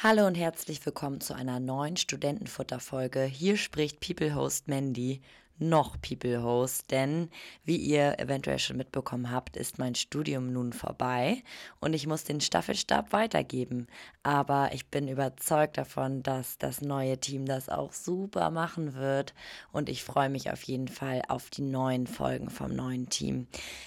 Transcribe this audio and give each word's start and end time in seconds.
Hallo 0.00 0.28
und 0.28 0.36
herzlich 0.36 0.86
willkommen 0.86 1.20
zu 1.20 1.34
einer 1.34 1.58
neuen 1.58 1.96
Studentenfutter-Folge. 1.96 3.24
Hier 3.24 3.56
spricht 3.56 3.98
People 3.98 4.32
Host 4.36 4.68
Mandy 4.68 5.22
noch 5.58 6.00
People 6.00 6.42
Host, 6.42 6.90
denn 6.90 7.30
wie 7.64 7.76
ihr 7.76 8.18
eventuell 8.18 8.58
schon 8.58 8.76
mitbekommen 8.76 9.30
habt, 9.30 9.56
ist 9.56 9.78
mein 9.78 9.94
Studium 9.94 10.52
nun 10.52 10.72
vorbei 10.72 11.42
und 11.80 11.94
ich 11.94 12.06
muss 12.06 12.24
den 12.24 12.40
Staffelstab 12.40 13.12
weitergeben. 13.12 13.86
Aber 14.22 14.70
ich 14.72 14.86
bin 14.86 15.08
überzeugt 15.08 15.78
davon, 15.78 16.22
dass 16.22 16.58
das 16.58 16.80
neue 16.80 17.18
Team 17.18 17.46
das 17.46 17.68
auch 17.68 17.92
super 17.92 18.50
machen 18.50 18.94
wird 18.94 19.34
und 19.72 19.88
ich 19.88 20.04
freue 20.04 20.28
mich 20.28 20.50
auf 20.50 20.62
jeden 20.62 20.88
Fall 20.88 21.22
auf 21.28 21.50
die 21.50 21.62
neuen 21.62 22.06
Folgen 22.06 22.50
vom 22.50 22.74
neuen 22.74 23.08
Team. 23.08 23.46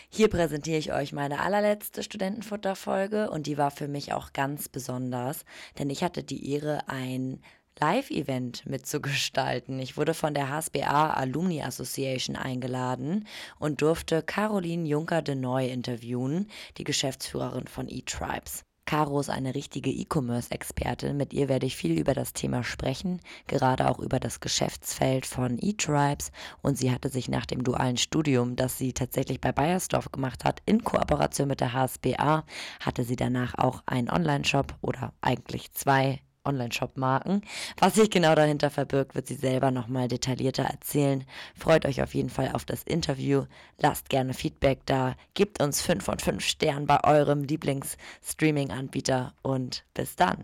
Hier 0.09 0.29
präsentiere 0.29 0.77
ich 0.77 0.93
euch 0.93 1.13
meine 1.13 1.39
allerletzte 1.39 2.03
Studentenfutter-Folge 2.03 3.29
und 3.29 3.47
die 3.47 3.57
war 3.57 3.71
für 3.71 3.87
mich 3.87 4.13
auch 4.13 4.33
ganz 4.33 4.69
besonders, 4.69 5.45
denn 5.79 5.89
ich 5.89 6.03
hatte 6.03 6.23
die 6.23 6.51
Ehre, 6.51 6.87
ein 6.87 7.41
Live-Event 7.81 8.63
mitzugestalten. 8.67 9.79
Ich 9.79 9.97
wurde 9.97 10.13
von 10.13 10.35
der 10.35 10.49
HSBA 10.49 11.09
Alumni 11.13 11.63
Association 11.63 12.35
eingeladen 12.35 13.27
und 13.57 13.81
durfte 13.81 14.21
Caroline 14.21 14.87
Juncker-Denoy 14.87 15.67
interviewen, 15.71 16.47
die 16.77 16.83
Geschäftsführerin 16.83 17.67
von 17.67 17.89
eTribes. 17.89 18.65
Caro 18.85 19.19
ist 19.19 19.29
eine 19.29 19.55
richtige 19.55 19.89
E-Commerce-Expertin. 19.89 21.17
Mit 21.17 21.33
ihr 21.33 21.49
werde 21.49 21.65
ich 21.65 21.75
viel 21.75 21.97
über 21.97 22.13
das 22.13 22.33
Thema 22.33 22.63
sprechen, 22.63 23.19
gerade 23.47 23.89
auch 23.89 23.97
über 23.97 24.19
das 24.19 24.41
Geschäftsfeld 24.41 25.25
von 25.25 25.57
eTribes. 25.57 26.31
Und 26.61 26.77
sie 26.77 26.91
hatte 26.91 27.09
sich 27.09 27.29
nach 27.29 27.47
dem 27.47 27.63
dualen 27.63 27.97
Studium, 27.97 28.55
das 28.55 28.77
sie 28.77 28.93
tatsächlich 28.93 29.41
bei 29.41 29.51
Bayersdorf 29.51 30.11
gemacht 30.11 30.43
hat, 30.43 30.61
in 30.65 30.83
Kooperation 30.83 31.47
mit 31.47 31.61
der 31.61 31.73
HSBA, 31.73 32.43
hatte 32.79 33.03
sie 33.03 33.15
danach 33.15 33.55
auch 33.57 33.81
einen 33.87 34.09
Online-Shop 34.09 34.75
oder 34.81 35.13
eigentlich 35.21 35.71
zwei 35.71 36.19
Online-Shop-Marken. 36.45 37.41
Was 37.77 37.95
sich 37.95 38.09
genau 38.09 38.35
dahinter 38.35 38.69
verbirgt, 38.69 39.15
wird 39.15 39.27
sie 39.27 39.35
selber 39.35 39.71
nochmal 39.71 40.07
detaillierter 40.07 40.63
erzählen. 40.63 41.23
Freut 41.55 41.85
euch 41.85 42.01
auf 42.01 42.13
jeden 42.13 42.29
Fall 42.29 42.51
auf 42.53 42.65
das 42.65 42.83
Interview. 42.83 43.45
Lasst 43.77 44.09
gerne 44.09 44.33
Feedback 44.33 44.79
da. 44.85 45.15
Gebt 45.33 45.61
uns 45.61 45.81
5 45.81 46.03
von 46.03 46.19
5 46.19 46.43
Sternen 46.43 46.87
bei 46.87 47.03
eurem 47.03 47.43
Lieblings-Streaming-Anbieter 47.43 49.33
und 49.41 49.83
bis 49.93 50.15
dann. 50.15 50.43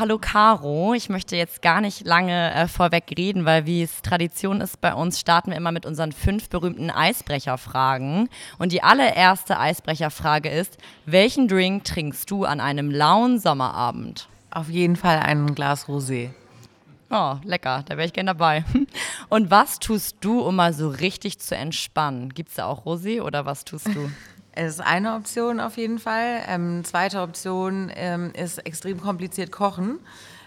Hallo 0.00 0.16
Caro, 0.18 0.94
ich 0.94 1.10
möchte 1.10 1.36
jetzt 1.36 1.60
gar 1.60 1.82
nicht 1.82 2.06
lange 2.06 2.54
äh, 2.54 2.68
vorweg 2.68 3.12
reden, 3.18 3.44
weil 3.44 3.66
wie 3.66 3.82
es 3.82 4.00
Tradition 4.00 4.62
ist 4.62 4.80
bei 4.80 4.94
uns, 4.94 5.20
starten 5.20 5.50
wir 5.50 5.58
immer 5.58 5.72
mit 5.72 5.84
unseren 5.84 6.12
fünf 6.12 6.48
berühmten 6.48 6.88
Eisbrecherfragen. 6.88 8.30
Und 8.58 8.72
die 8.72 8.82
allererste 8.82 9.58
Eisbrecherfrage 9.58 10.48
ist, 10.48 10.78
welchen 11.04 11.48
Drink 11.48 11.84
trinkst 11.84 12.30
du 12.30 12.46
an 12.46 12.60
einem 12.60 12.90
lauen 12.90 13.38
Sommerabend? 13.38 14.26
Auf 14.50 14.70
jeden 14.70 14.96
Fall 14.96 15.18
ein 15.18 15.54
Glas 15.54 15.86
Rosé. 15.86 16.30
Oh, 17.10 17.34
lecker, 17.44 17.84
da 17.86 17.98
wäre 17.98 18.06
ich 18.06 18.14
gerne 18.14 18.28
dabei. 18.28 18.64
Und 19.28 19.50
was 19.50 19.80
tust 19.80 20.16
du, 20.22 20.40
um 20.40 20.56
mal 20.56 20.72
so 20.72 20.88
richtig 20.88 21.40
zu 21.40 21.54
entspannen? 21.54 22.32
Gibt 22.32 22.48
es 22.48 22.54
da 22.54 22.64
auch 22.64 22.86
Rosé 22.86 23.20
oder 23.20 23.44
was 23.44 23.66
tust 23.66 23.88
du? 23.88 24.10
Es 24.52 24.74
ist 24.74 24.80
eine 24.80 25.14
Option 25.14 25.60
auf 25.60 25.76
jeden 25.76 25.98
Fall. 25.98 26.42
Ähm, 26.48 26.82
zweite 26.84 27.20
Option 27.22 27.90
ähm, 27.94 28.32
ist 28.34 28.58
extrem 28.58 29.00
kompliziert 29.00 29.52
kochen. 29.52 30.00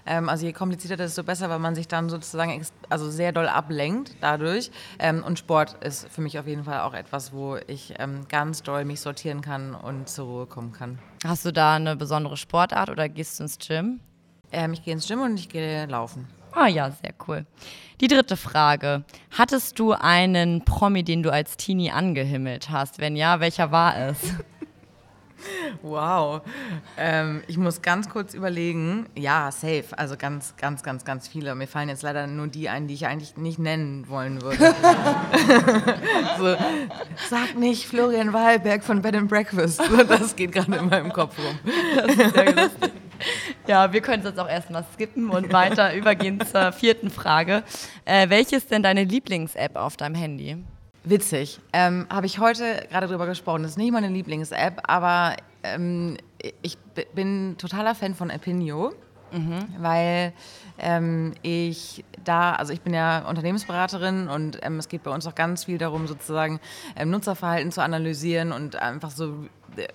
Ähm, 0.06 0.28
also 0.28 0.46
je 0.46 0.54
komplizierter, 0.54 0.98
desto 0.98 1.24
besser, 1.24 1.50
weil 1.50 1.60
man 1.60 1.76
sich 1.76 1.88
dann 1.88 2.10
sozusagen 2.10 2.66
also 2.90 3.10
sehr 3.10 3.32
doll 3.32 3.48
ablenkt 3.48 4.16
dadurch. 4.20 4.72
Ähm, 5.00 5.24
und 5.24 5.40
Sport 5.40 5.82
ist 5.84 6.10
für 6.10 6.22
mich 6.22 6.38
auf 6.38 6.48
jeden 6.48 6.66
Fall 6.66 6.82
auch 6.82 6.94
etwas, 6.94 7.32
wo 7.32 7.58
ich 7.68 7.94
ähm, 8.00 8.28
ganz 8.28 8.64
doll 8.64 8.84
mich 8.84 9.00
sortieren 9.00 9.42
kann 9.42 9.74
und 9.74 10.10
zur 10.10 10.26
Ruhe 10.26 10.46
kommen 10.46 10.74
kann. 10.74 11.00
Hast 11.26 11.46
du 11.46 11.54
da 11.54 11.76
eine 11.76 11.96
besondere 11.96 12.36
Sportart 12.36 12.90
oder 12.90 13.08
gehst 13.08 13.40
du 13.40 13.44
ins 13.44 13.58
Gym? 13.58 14.02
Ähm, 14.52 14.74
ich 14.74 14.84
gehe 14.84 14.94
ins 14.94 15.08
Gym 15.08 15.22
und 15.22 15.40
ich 15.40 15.48
gehe 15.48 15.86
laufen. 15.86 16.28
Ah 16.56 16.68
ja, 16.68 16.92
sehr 16.92 17.14
cool. 17.28 17.46
Die 18.02 18.08
dritte 18.08 18.38
Frage. 18.38 19.04
Hattest 19.32 19.80
du 19.80 19.94
einen 19.94 20.66
Promi, 20.66 21.04
den 21.04 21.24
du 21.24 21.32
als 21.32 21.58
Teenie 21.58 21.92
angehimmelt 21.92 22.70
hast? 22.70 23.00
Wenn 23.00 23.16
ja, 23.16 23.40
welcher 23.40 23.72
war 23.72 23.98
es? 23.98 24.18
Wow. 25.82 26.42
Ähm, 26.98 27.44
ich 27.48 27.58
muss 27.58 27.82
ganz 27.82 28.10
kurz 28.10 28.34
überlegen. 28.34 29.08
Ja, 29.16 29.52
safe. 29.52 29.86
Also 29.98 30.16
ganz, 30.16 30.56
ganz, 30.58 30.84
ganz, 30.84 31.04
ganz 31.04 31.28
viele. 31.28 31.54
Mir 31.56 31.68
fallen 31.68 31.90
jetzt 31.90 32.04
leider 32.04 32.28
nur 32.28 32.48
die 32.48 32.70
ein, 32.70 32.88
die 32.88 32.94
ich 32.94 33.08
eigentlich 33.08 33.36
nicht 33.38 33.60
nennen 33.60 34.08
wollen 34.08 34.42
würde. 34.42 34.58
so, 36.38 36.56
sag 37.30 37.58
nicht 37.58 37.86
Florian 37.86 38.32
Wahlberg 38.32 38.84
von 38.84 39.02
Bed 39.02 39.16
and 39.16 39.30
Breakfast. 39.30 39.82
Das 40.08 40.36
geht 40.36 40.52
gerade 40.52 40.76
in 40.76 40.90
meinem 40.90 41.12
Kopf 41.12 41.38
rum. 41.38 41.60
Das 41.96 42.16
ist 42.16 42.34
sehr 42.34 42.54
lustig. 42.54 42.92
Ja, 43.68 43.94
wir 43.94 44.02
können 44.02 44.24
es 44.24 44.30
jetzt 44.30 44.40
auch 44.40 44.50
erstmal 44.50 44.86
skippen 44.94 45.30
und 45.30 45.52
weiter 45.54 45.94
übergehen 45.96 46.40
zur 46.46 46.72
vierten 46.72 47.10
Frage. 47.10 47.64
Äh, 48.06 48.30
welche 48.30 48.58
ist 48.58 48.72
denn 48.72 48.84
deine 48.84 49.04
Lieblings-App 49.04 49.76
auf 49.76 49.98
deinem 49.98 50.16
Handy? 50.16 50.58
Witzig. 51.04 51.60
Ähm, 51.74 52.08
Habe 52.10 52.26
ich 52.26 52.40
heute 52.40 52.86
gerade 52.90 53.08
drüber 53.08 53.26
gesprochen. 53.26 53.64
Das 53.64 53.72
ist 53.72 53.78
nicht 53.78 53.92
meine 53.92 54.08
Lieblings-App, 54.10 54.82
aber 54.84 55.36
ähm, 55.64 56.18
ich 56.62 56.78
bin 57.14 57.56
totaler 57.58 57.96
Fan 57.96 58.16
von 58.16 58.30
Appinio, 58.30 58.94
mhm. 59.34 59.66
weil 59.80 60.34
ähm, 60.78 61.34
ich 61.42 62.04
da, 62.24 62.54
also 62.54 62.74
ich 62.74 62.82
bin 62.82 62.94
ja 62.94 63.28
Unternehmensberaterin 63.28 64.28
und 64.28 64.60
ähm, 64.62 64.80
es 64.80 64.88
geht 64.88 65.04
bei 65.04 65.12
uns 65.12 65.28
auch 65.28 65.36
ganz 65.36 65.66
viel 65.66 65.78
darum, 65.78 66.08
sozusagen 66.08 66.60
ähm, 66.96 67.10
Nutzerverhalten 67.10 67.72
zu 67.72 67.82
analysieren 67.82 68.52
und 68.52 68.76
einfach 68.76 69.12
so 69.12 69.46
äh, 69.76 69.88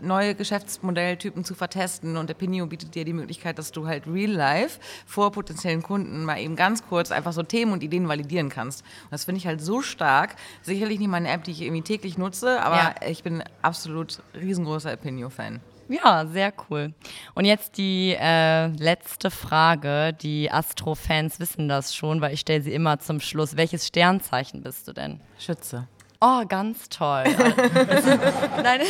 neue 0.00 0.34
Geschäftsmodelltypen 0.34 1.44
zu 1.44 1.54
vertesten 1.54 2.16
und 2.16 2.28
der 2.28 2.34
Pinio 2.34 2.66
bietet 2.66 2.94
dir 2.94 3.04
die 3.04 3.12
Möglichkeit, 3.12 3.58
dass 3.58 3.72
du 3.72 3.86
halt 3.86 4.06
real 4.06 4.30
life 4.30 4.78
vor 5.06 5.32
potenziellen 5.32 5.82
Kunden 5.82 6.24
mal 6.24 6.38
eben 6.38 6.56
ganz 6.56 6.86
kurz 6.86 7.10
einfach 7.10 7.32
so 7.32 7.42
Themen 7.42 7.72
und 7.72 7.82
Ideen 7.82 8.06
validieren 8.08 8.50
kannst. 8.50 8.82
Und 9.04 9.12
das 9.12 9.24
finde 9.24 9.38
ich 9.38 9.46
halt 9.46 9.60
so 9.60 9.80
stark. 9.80 10.36
Sicherlich 10.62 10.98
nicht 10.98 11.08
meine 11.08 11.30
App, 11.30 11.44
die 11.44 11.52
ich 11.52 11.62
irgendwie 11.62 11.82
täglich 11.82 12.18
nutze, 12.18 12.62
aber 12.62 12.76
ja. 12.76 12.94
ich 13.08 13.22
bin 13.22 13.42
absolut 13.62 14.20
riesengroßer 14.34 14.96
Pinio-Fan. 14.96 15.60
Ja, 15.88 16.26
sehr 16.26 16.52
cool. 16.68 16.94
Und 17.34 17.44
jetzt 17.44 17.76
die 17.76 18.16
äh, 18.18 18.66
letzte 18.68 19.30
Frage. 19.30 20.12
Die 20.12 20.50
Astro-Fans 20.50 21.40
wissen 21.40 21.68
das 21.68 21.94
schon, 21.94 22.20
weil 22.20 22.34
ich 22.34 22.40
stelle 22.40 22.62
sie 22.62 22.72
immer 22.72 22.98
zum 22.98 23.20
Schluss. 23.20 23.56
Welches 23.56 23.86
Sternzeichen 23.86 24.62
bist 24.62 24.88
du 24.88 24.92
denn? 24.92 25.20
Schütze. 25.38 25.88
Oh, 26.26 26.42
ganz 26.48 26.88
toll. 26.88 27.24
Nein, 28.62 28.80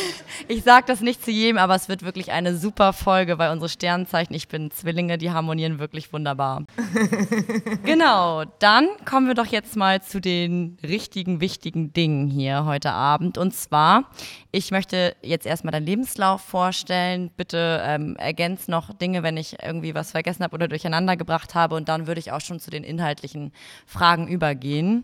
ich 0.47 0.63
sage 0.63 0.85
das 0.87 1.01
nicht 1.01 1.21
zu 1.21 1.31
jedem, 1.31 1.57
aber 1.57 1.75
es 1.75 1.89
wird 1.89 2.03
wirklich 2.03 2.31
eine 2.31 2.55
super 2.55 2.93
Folge, 2.93 3.37
weil 3.37 3.51
unsere 3.51 3.67
Sternzeichen, 3.67 4.33
ich 4.33 4.47
bin 4.47 4.71
Zwillinge, 4.71 5.17
die 5.17 5.31
harmonieren 5.31 5.77
wirklich 5.77 6.13
wunderbar. 6.13 6.63
genau, 7.83 8.45
dann 8.59 8.87
kommen 9.03 9.27
wir 9.27 9.33
doch 9.33 9.47
jetzt 9.47 9.75
mal 9.75 10.01
zu 10.01 10.21
den 10.21 10.77
richtigen, 10.81 11.41
wichtigen 11.41 11.91
Dingen 11.91 12.29
hier 12.29 12.63
heute 12.63 12.93
Abend. 12.93 13.37
Und 13.37 13.53
zwar, 13.53 14.05
ich 14.53 14.71
möchte 14.71 15.13
jetzt 15.21 15.45
erstmal 15.45 15.73
deinen 15.73 15.87
Lebenslauf 15.87 16.39
vorstellen. 16.39 17.31
Bitte 17.35 17.81
ähm, 17.83 18.15
ergänz 18.15 18.69
noch 18.69 18.93
Dinge, 18.93 19.23
wenn 19.23 19.35
ich 19.35 19.61
irgendwie 19.61 19.93
was 19.93 20.11
vergessen 20.11 20.41
habe 20.45 20.55
oder 20.55 20.69
durcheinander 20.69 21.17
gebracht 21.17 21.53
habe. 21.53 21.75
Und 21.75 21.89
dann 21.89 22.07
würde 22.07 22.19
ich 22.19 22.31
auch 22.31 22.39
schon 22.39 22.61
zu 22.61 22.71
den 22.71 22.85
inhaltlichen 22.85 23.51
Fragen 23.85 24.29
übergehen. 24.29 25.03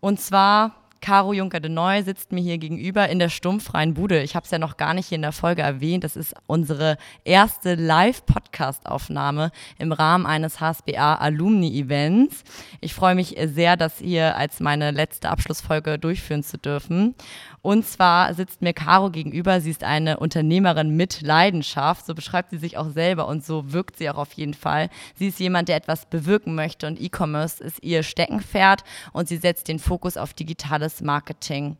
Und 0.00 0.20
zwar 0.20 0.81
Caro 1.02 1.32
Juncker 1.32 1.58
de 1.58 1.68
Neu 1.68 2.02
sitzt 2.04 2.30
mir 2.30 2.40
hier 2.40 2.58
gegenüber 2.58 3.08
in 3.08 3.18
der 3.18 3.28
stumpfreien 3.28 3.92
Bude. 3.92 4.22
Ich 4.22 4.36
habe 4.36 4.44
es 4.44 4.52
ja 4.52 4.58
noch 4.58 4.76
gar 4.76 4.94
nicht 4.94 5.08
hier 5.08 5.16
in 5.16 5.22
der 5.22 5.32
Folge 5.32 5.60
erwähnt. 5.60 6.04
Das 6.04 6.14
ist 6.16 6.32
unsere 6.46 6.96
erste 7.24 7.74
Live-Podcast-Aufnahme 7.74 9.50
im 9.78 9.90
Rahmen 9.90 10.26
eines 10.26 10.60
HSBA 10.60 11.16
Alumni-Events. 11.16 12.44
Ich 12.80 12.94
freue 12.94 13.16
mich 13.16 13.36
sehr, 13.46 13.76
das 13.76 13.98
hier 13.98 14.36
als 14.36 14.60
meine 14.60 14.92
letzte 14.92 15.28
Abschlussfolge 15.28 15.98
durchführen 15.98 16.44
zu 16.44 16.56
dürfen. 16.56 17.16
Und 17.62 17.86
zwar 17.86 18.34
sitzt 18.34 18.60
mir 18.60 18.72
Caro 18.72 19.10
gegenüber. 19.10 19.60
Sie 19.60 19.70
ist 19.70 19.84
eine 19.84 20.18
Unternehmerin 20.18 20.96
mit 20.96 21.22
Leidenschaft. 21.22 22.04
So 22.04 22.14
beschreibt 22.14 22.50
sie 22.50 22.58
sich 22.58 22.76
auch 22.76 22.90
selber 22.90 23.28
und 23.28 23.44
so 23.44 23.72
wirkt 23.72 23.98
sie 23.98 24.10
auch 24.10 24.18
auf 24.18 24.32
jeden 24.32 24.54
Fall. 24.54 24.90
Sie 25.14 25.28
ist 25.28 25.38
jemand, 25.38 25.68
der 25.68 25.76
etwas 25.76 26.06
bewirken 26.06 26.56
möchte 26.56 26.88
und 26.88 27.00
E-Commerce 27.00 27.62
ist 27.62 27.80
ihr 27.84 28.02
Steckenpferd 28.02 28.82
und 29.12 29.28
sie 29.28 29.36
setzt 29.36 29.68
den 29.68 29.78
Fokus 29.78 30.16
auf 30.16 30.34
digitales 30.34 31.02
Marketing. 31.02 31.76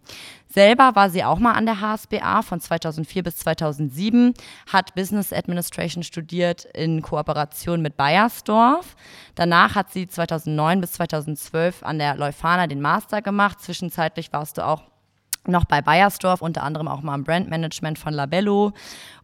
Selber 0.47 0.93
war 0.95 1.11
sie 1.11 1.25
auch 1.25 1.41
mal 1.41 1.55
an 1.55 1.67
der 1.67 1.81
HSBA 1.81 2.43
von 2.43 2.61
2004 2.61 3.23
bis 3.25 3.39
2007, 3.39 4.35
hat 4.71 4.95
Business 4.95 5.33
Administration 5.33 6.05
studiert 6.05 6.65
in 6.67 7.03
Kooperation 7.03 7.83
mit 7.83 7.97
Bayersdorf. 7.97 8.95
Danach 9.35 9.75
hat 9.75 9.91
sie 9.91 10.07
2009 10.07 10.81
bis 10.81 10.93
2012 10.93 11.83
an 11.83 11.99
der 11.99 12.17
Leuphana 12.17 12.69
den 12.69 12.83
Master 12.83 13.21
gemacht. 13.21 13.61
Zwischenzeitlich 13.61 14.33
warst 14.33 14.59
du 14.59 14.67
auch 14.67 14.92
noch 15.47 15.65
bei 15.65 15.83
Bayersdorf, 15.83 16.41
unter 16.41 16.63
anderem 16.63 16.89
auch 16.89 17.03
mal 17.03 17.15
im 17.15 17.25
Brandmanagement 17.25 17.99
von 17.99 18.15
Labello. 18.15 18.73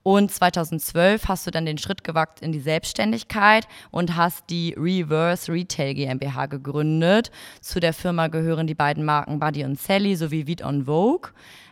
Und 0.03 0.33
2012 0.33 1.29
hast 1.29 1.47
du 1.47 1.51
dann 1.51 1.67
den 1.67 1.79
Schritt 1.79 2.03
gewagt 2.03 2.41
in 2.41 2.53
die 2.53 2.61
Selbstständigkeit 2.61 3.69
und 3.91 4.17
hast 4.17 4.45
die 4.51 4.75
Reverse 4.77 5.53
Retail 5.53 5.95
GmbH 5.95 6.47
gegründet. 6.47 7.31
Zu 7.61 7.81
der 7.81 7.93
Firma 7.93 8.29
gehören 8.29 8.67
die 8.67 8.75
beiden 8.75 9.05
Marken 9.05 9.39
Buddy 9.39 9.65
und 9.65 9.79
Sally 9.79 10.17
sowie 10.17 10.47
Veet 10.47 10.65
on 10.65 10.87
Vogue. 10.87 11.31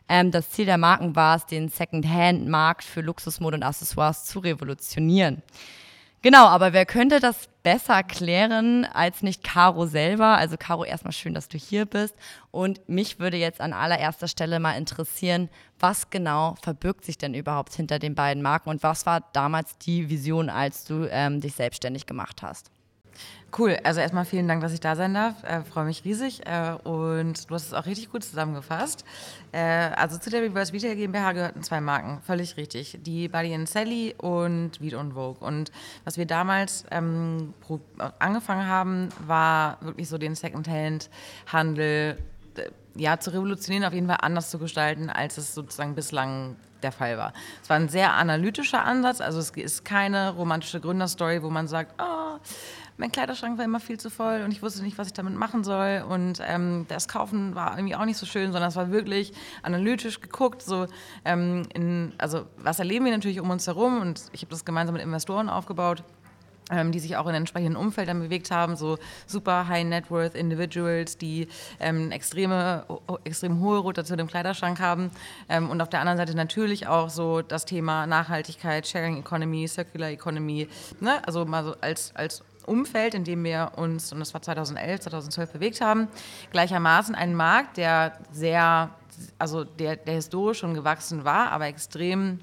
Ähm, 0.08 0.30
das 0.30 0.50
Ziel 0.50 0.66
der 0.66 0.78
Marken 0.78 1.16
war 1.16 1.36
es, 1.36 1.46
den 1.46 1.68
Second-Hand-Markt 1.68 2.84
für 2.84 3.00
Luxusmode 3.00 3.56
und 3.56 3.62
Accessoires 3.62 4.24
zu 4.24 4.38
revolutionieren. 4.38 5.42
Genau, 6.26 6.46
aber 6.46 6.72
wer 6.72 6.86
könnte 6.86 7.20
das 7.20 7.48
besser 7.62 8.02
klären 8.02 8.84
als 8.84 9.22
nicht 9.22 9.44
Caro 9.44 9.86
selber? 9.86 10.36
Also 10.36 10.56
Caro, 10.58 10.84
erstmal 10.84 11.12
schön, 11.12 11.34
dass 11.34 11.46
du 11.46 11.56
hier 11.56 11.86
bist. 11.86 12.16
Und 12.50 12.88
mich 12.88 13.20
würde 13.20 13.36
jetzt 13.36 13.60
an 13.60 13.72
allererster 13.72 14.26
Stelle 14.26 14.58
mal 14.58 14.72
interessieren, 14.72 15.48
was 15.78 16.10
genau 16.10 16.56
verbirgt 16.60 17.04
sich 17.04 17.16
denn 17.16 17.32
überhaupt 17.32 17.74
hinter 17.74 18.00
den 18.00 18.16
beiden 18.16 18.42
Marken 18.42 18.70
und 18.70 18.82
was 18.82 19.06
war 19.06 19.20
damals 19.34 19.78
die 19.78 20.10
Vision, 20.10 20.50
als 20.50 20.82
du 20.82 21.06
ähm, 21.08 21.40
dich 21.40 21.54
selbstständig 21.54 22.06
gemacht 22.06 22.42
hast? 22.42 22.72
Cool, 23.58 23.78
also 23.84 24.00
erstmal 24.00 24.26
vielen 24.26 24.48
Dank, 24.48 24.60
dass 24.60 24.74
ich 24.74 24.80
da 24.80 24.96
sein 24.96 25.14
darf. 25.14 25.42
Äh, 25.42 25.62
Freue 25.62 25.86
mich 25.86 26.04
riesig 26.04 26.46
äh, 26.46 26.72
und 26.84 27.48
du 27.48 27.54
hast 27.54 27.66
es 27.66 27.72
auch 27.72 27.86
richtig 27.86 28.12
gut 28.12 28.22
zusammengefasst. 28.22 29.06
Äh, 29.52 29.60
also 29.96 30.18
zu 30.18 30.28
der 30.28 30.42
Reverse 30.42 30.74
Retail 30.74 30.94
GmbH 30.94 31.32
gehörten 31.32 31.62
zwei 31.62 31.80
Marken, 31.80 32.20
völlig 32.20 32.58
richtig. 32.58 32.98
Die 33.00 33.28
Buddy 33.28 33.58
Sally 33.66 34.14
und 34.18 34.78
Veet 34.78 34.92
und 34.92 35.14
Vogue. 35.14 35.46
Und 35.46 35.72
was 36.04 36.18
wir 36.18 36.26
damals 36.26 36.84
ähm, 36.90 37.54
angefangen 38.18 38.66
haben, 38.66 39.08
war 39.26 39.78
wirklich 39.80 40.10
so 40.10 40.18
den 40.18 40.34
Secondhand-Handel 40.34 42.18
äh, 42.56 42.62
ja, 42.94 43.18
zu 43.18 43.30
revolutionieren, 43.32 43.86
auf 43.86 43.94
jeden 43.94 44.06
Fall 44.06 44.18
anders 44.20 44.50
zu 44.50 44.58
gestalten, 44.58 45.08
als 45.08 45.38
es 45.38 45.54
sozusagen 45.54 45.94
bislang 45.94 46.56
der 46.82 46.92
Fall 46.92 47.16
war. 47.16 47.32
Es 47.62 47.70
war 47.70 47.76
ein 47.76 47.88
sehr 47.88 48.12
analytischer 48.14 48.84
Ansatz, 48.84 49.22
also 49.22 49.38
es 49.38 49.50
ist 49.50 49.84
keine 49.84 50.30
romantische 50.34 50.80
Gründerstory, 50.80 51.42
wo 51.42 51.50
man 51.50 51.68
sagt, 51.68 51.94
oh, 51.98 52.38
mein 52.98 53.12
Kleiderschrank 53.12 53.58
war 53.58 53.64
immer 53.64 53.80
viel 53.80 53.98
zu 53.98 54.10
voll 54.10 54.42
und 54.42 54.52
ich 54.52 54.62
wusste 54.62 54.82
nicht, 54.82 54.98
was 54.98 55.08
ich 55.08 55.12
damit 55.12 55.34
machen 55.34 55.64
soll. 55.64 56.04
Und 56.08 56.40
ähm, 56.46 56.86
das 56.88 57.08
Kaufen 57.08 57.54
war 57.54 57.76
irgendwie 57.76 57.94
auch 57.94 58.04
nicht 58.04 58.16
so 58.16 58.26
schön, 58.26 58.52
sondern 58.52 58.68
es 58.68 58.76
war 58.76 58.90
wirklich 58.90 59.32
analytisch 59.62 60.20
geguckt. 60.20 60.62
So, 60.62 60.86
ähm, 61.24 61.64
in, 61.74 62.12
also 62.18 62.46
was 62.58 62.78
erleben 62.78 63.04
wir 63.04 63.12
natürlich 63.12 63.40
um 63.40 63.50
uns 63.50 63.66
herum? 63.66 64.00
Und 64.00 64.22
ich 64.32 64.42
habe 64.42 64.50
das 64.50 64.64
gemeinsam 64.64 64.94
mit 64.94 65.02
Investoren 65.02 65.48
aufgebaut. 65.48 66.02
Ähm, 66.68 66.90
die 66.90 66.98
sich 66.98 67.16
auch 67.16 67.28
in 67.28 67.34
entsprechenden 67.36 67.76
Umfeldern 67.76 68.18
bewegt 68.18 68.50
haben, 68.50 68.74
so 68.74 68.98
super 69.28 69.68
High 69.68 69.84
Net 69.84 70.10
Worth 70.10 70.34
Individuals, 70.34 71.16
die 71.16 71.46
ähm, 71.78 72.10
extreme, 72.10 72.84
extrem 73.22 73.60
hohe 73.60 73.78
Rotation 73.78 74.18
im 74.18 74.26
Kleiderschrank 74.26 74.80
haben 74.80 75.12
ähm, 75.48 75.70
und 75.70 75.80
auf 75.80 75.88
der 75.88 76.00
anderen 76.00 76.18
Seite 76.18 76.34
natürlich 76.34 76.88
auch 76.88 77.08
so 77.08 77.40
das 77.40 77.66
Thema 77.66 78.08
Nachhaltigkeit, 78.08 78.84
Sharing 78.84 79.18
Economy, 79.18 79.68
Circular 79.68 80.08
Economy, 80.08 80.66
ne? 80.98 81.24
also 81.24 81.44
mal 81.44 81.62
so 81.62 81.76
als, 81.80 82.10
als 82.16 82.42
Umfeld, 82.66 83.14
in 83.14 83.24
dem 83.24 83.44
wir 83.44 83.72
uns, 83.76 84.12
und 84.12 84.20
das 84.20 84.34
war 84.34 84.42
2011, 84.42 85.00
2012 85.00 85.52
bewegt 85.52 85.80
haben, 85.80 86.08
gleichermaßen 86.50 87.14
einen 87.14 87.34
Markt, 87.34 87.76
der 87.76 88.18
sehr, 88.32 88.90
also 89.38 89.64
der, 89.64 89.96
der 89.96 90.14
historisch 90.14 90.58
schon 90.58 90.74
gewachsen 90.74 91.24
war, 91.24 91.50
aber 91.52 91.66
extrem 91.66 92.40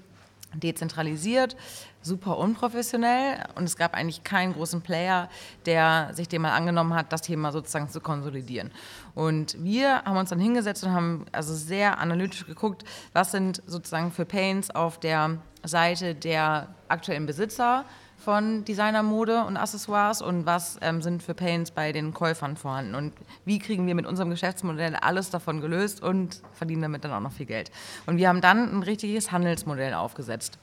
dezentralisiert, 0.53 1.55
super 2.01 2.37
unprofessionell 2.37 3.43
und 3.55 3.63
es 3.63 3.77
gab 3.77 3.93
eigentlich 3.93 4.23
keinen 4.23 4.53
großen 4.53 4.81
Player, 4.81 5.29
der 5.65 6.11
sich 6.13 6.27
dem 6.27 6.43
mal 6.43 6.51
angenommen 6.51 6.93
hat, 6.93 7.13
das 7.13 7.21
Thema 7.21 7.51
sozusagen 7.51 7.89
zu 7.89 8.01
konsolidieren. 8.01 8.71
Und 9.15 9.61
wir 9.63 10.03
haben 10.03 10.17
uns 10.17 10.29
dann 10.29 10.39
hingesetzt 10.39 10.83
und 10.83 10.91
haben 10.91 11.25
also 11.31 11.53
sehr 11.53 11.99
analytisch 11.99 12.45
geguckt, 12.45 12.83
was 13.13 13.31
sind 13.31 13.61
sozusagen 13.65 14.11
für 14.11 14.25
Pains 14.25 14.69
auf 14.69 14.99
der 14.99 15.37
Seite 15.63 16.13
der 16.13 16.75
aktuellen 16.89 17.25
Besitzer 17.25 17.85
von 18.23 18.63
Designermode 18.65 19.43
und 19.43 19.57
Accessoires 19.57 20.21
und 20.21 20.45
was 20.45 20.77
ähm, 20.81 21.01
sind 21.01 21.21
für 21.21 21.33
Pains 21.33 21.71
bei 21.71 21.91
den 21.91 22.13
Käufern 22.13 22.55
vorhanden 22.55 22.95
und 22.95 23.13
wie 23.45 23.59
kriegen 23.59 23.85
wir 23.85 23.95
mit 23.95 24.05
unserem 24.05 24.29
Geschäftsmodell 24.29 24.95
alles 24.95 25.29
davon 25.29 25.59
gelöst 25.59 26.01
und 26.01 26.41
verdienen 26.53 26.83
damit 26.83 27.03
dann 27.03 27.11
auch 27.11 27.19
noch 27.19 27.33
viel 27.33 27.45
Geld. 27.45 27.71
Und 28.05 28.17
wir 28.17 28.29
haben 28.29 28.41
dann 28.41 28.77
ein 28.77 28.83
richtiges 28.83 29.31
Handelsmodell 29.31 29.93
aufgesetzt. 29.93 30.57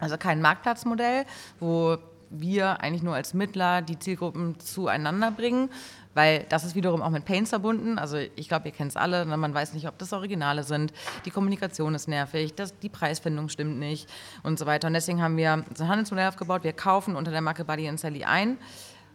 Also 0.00 0.18
kein 0.18 0.42
Marktplatzmodell, 0.42 1.24
wo 1.60 1.96
wir 2.30 2.80
eigentlich 2.80 3.02
nur 3.02 3.14
als 3.14 3.34
Mittler 3.34 3.82
die 3.82 3.98
Zielgruppen 3.98 4.58
zueinander 4.58 5.30
bringen, 5.30 5.70
weil 6.16 6.46
das 6.48 6.64
ist 6.64 6.74
wiederum 6.74 7.02
auch 7.02 7.10
mit 7.10 7.26
Pains 7.26 7.50
verbunden. 7.50 7.98
Also 7.98 8.16
ich 8.16 8.48
glaube, 8.48 8.68
ihr 8.68 8.72
kennt 8.72 8.90
es 8.90 8.96
alle, 8.96 9.26
ne? 9.26 9.36
man 9.36 9.52
weiß 9.52 9.74
nicht, 9.74 9.86
ob 9.86 9.98
das 9.98 10.14
Originale 10.14 10.62
sind, 10.62 10.94
die 11.26 11.30
Kommunikation 11.30 11.94
ist 11.94 12.08
nervig, 12.08 12.54
das, 12.54 12.76
die 12.78 12.88
Preisfindung 12.88 13.50
stimmt 13.50 13.78
nicht 13.78 14.08
und 14.42 14.58
so 14.58 14.64
weiter. 14.64 14.88
Und 14.88 14.94
deswegen 14.94 15.20
haben 15.20 15.36
wir 15.36 15.62
so 15.74 15.84
ein 15.84 15.90
Handelsmodell 15.90 16.28
aufgebaut, 16.28 16.64
wir 16.64 16.72
kaufen 16.72 17.16
unter 17.16 17.30
der 17.30 17.42
Marke 17.42 17.66
Buddy 17.66 17.94
Sally 17.98 18.24
ein, 18.24 18.56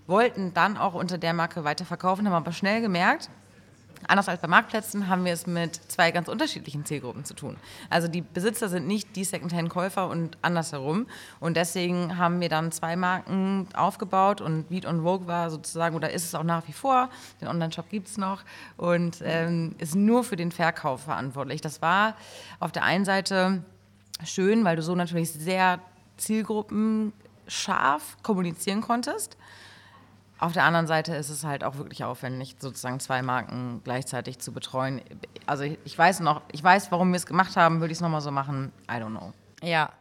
wollten 0.06 0.54
dann 0.54 0.78
auch 0.78 0.94
unter 0.94 1.18
der 1.18 1.34
Marke 1.34 1.64
weiterverkaufen, 1.64 2.28
haben 2.28 2.36
aber 2.36 2.52
schnell 2.52 2.82
gemerkt, 2.82 3.32
Anders 4.08 4.28
als 4.28 4.42
bei 4.42 4.48
Marktplätzen 4.48 5.08
haben 5.08 5.26
wir 5.26 5.34
es 5.34 5.48
mit 5.48 5.76
zwei 5.92 6.12
ganz 6.12 6.28
unterschiedlichen 6.28 6.86
Zielgruppen 6.86 7.26
zu 7.26 7.34
tun. 7.34 7.58
Also 7.90 8.08
die 8.08 8.22
Besitzer 8.22 8.70
sind 8.70 8.88
nicht 8.88 9.16
die 9.16 9.24
Secondhand-Käufer 9.24 10.10
und 10.10 10.38
andersherum. 10.42 11.08
Und 11.40 11.58
deswegen 11.58 12.18
haben 12.18 12.42
wir 12.42 12.50
dann 12.50 12.72
zwei 12.72 12.96
Marken 12.96 13.68
aufgebaut 13.74 14.42
und 14.42 14.70
Beat 14.70 14.86
on 14.86 15.04
Vogue 15.04 15.28
war 15.28 15.50
sozusagen, 15.50 15.96
oder 15.96 16.12
ist 16.12 16.26
es 16.26 16.36
auch 16.36 16.44
nach 16.44 16.68
wie 16.68 16.74
vor, 16.74 17.10
den 17.40 17.48
Online-Shop 17.48 17.90
gibt 17.90 18.08
es 18.08 18.18
noch 18.18 18.42
und 18.78 19.22
ähm, 19.24 19.76
ist 19.78 19.96
nur 19.96 20.24
für 20.24 20.36
den 20.36 20.52
Verkauf 20.52 21.04
verantwortlich. 21.04 21.62
Das 21.62 21.82
war 21.82 22.16
auf 22.60 22.72
der 22.72 22.84
einen 22.84 23.06
Seite 23.06 23.64
schön, 24.24 24.64
weil 24.64 24.76
du 24.76 24.82
so 24.82 24.96
natürlich 24.96 25.32
sehr 25.32 25.80
zielgruppenscharf 26.18 28.18
kommunizieren 28.24 28.82
konntest. 28.82 29.38
Auf 30.42 30.54
der 30.54 30.64
anderen 30.64 30.88
Seite 30.88 31.16
ist 31.16 31.30
es 31.30 31.44
halt 31.44 31.64
auch 31.64 31.78
wirklich 31.78 32.04
aufwendig, 32.04 32.56
sozusagen 32.60 33.00
zwei 33.00 33.22
Marken 33.22 33.82
gleichzeitig 33.84 34.40
zu 34.40 34.52
betreuen. 34.52 35.00
Also 35.46 35.64
ich 35.64 35.96
weiß 35.96 36.22
noch, 36.22 36.42
ich 36.52 36.64
weiß, 36.64 36.92
warum 36.92 37.12
wir 37.12 37.18
es 37.18 37.28
gemacht 37.28 37.56
haben, 37.56 37.80
würde 37.80 37.92
ich 37.92 38.00
es 38.00 38.02
nochmal 38.02 38.22
so 38.22 38.32
machen, 38.32 38.72
I 38.90 38.96
don't 38.96 39.16
know. 39.16 39.34
Ja. 39.62 39.92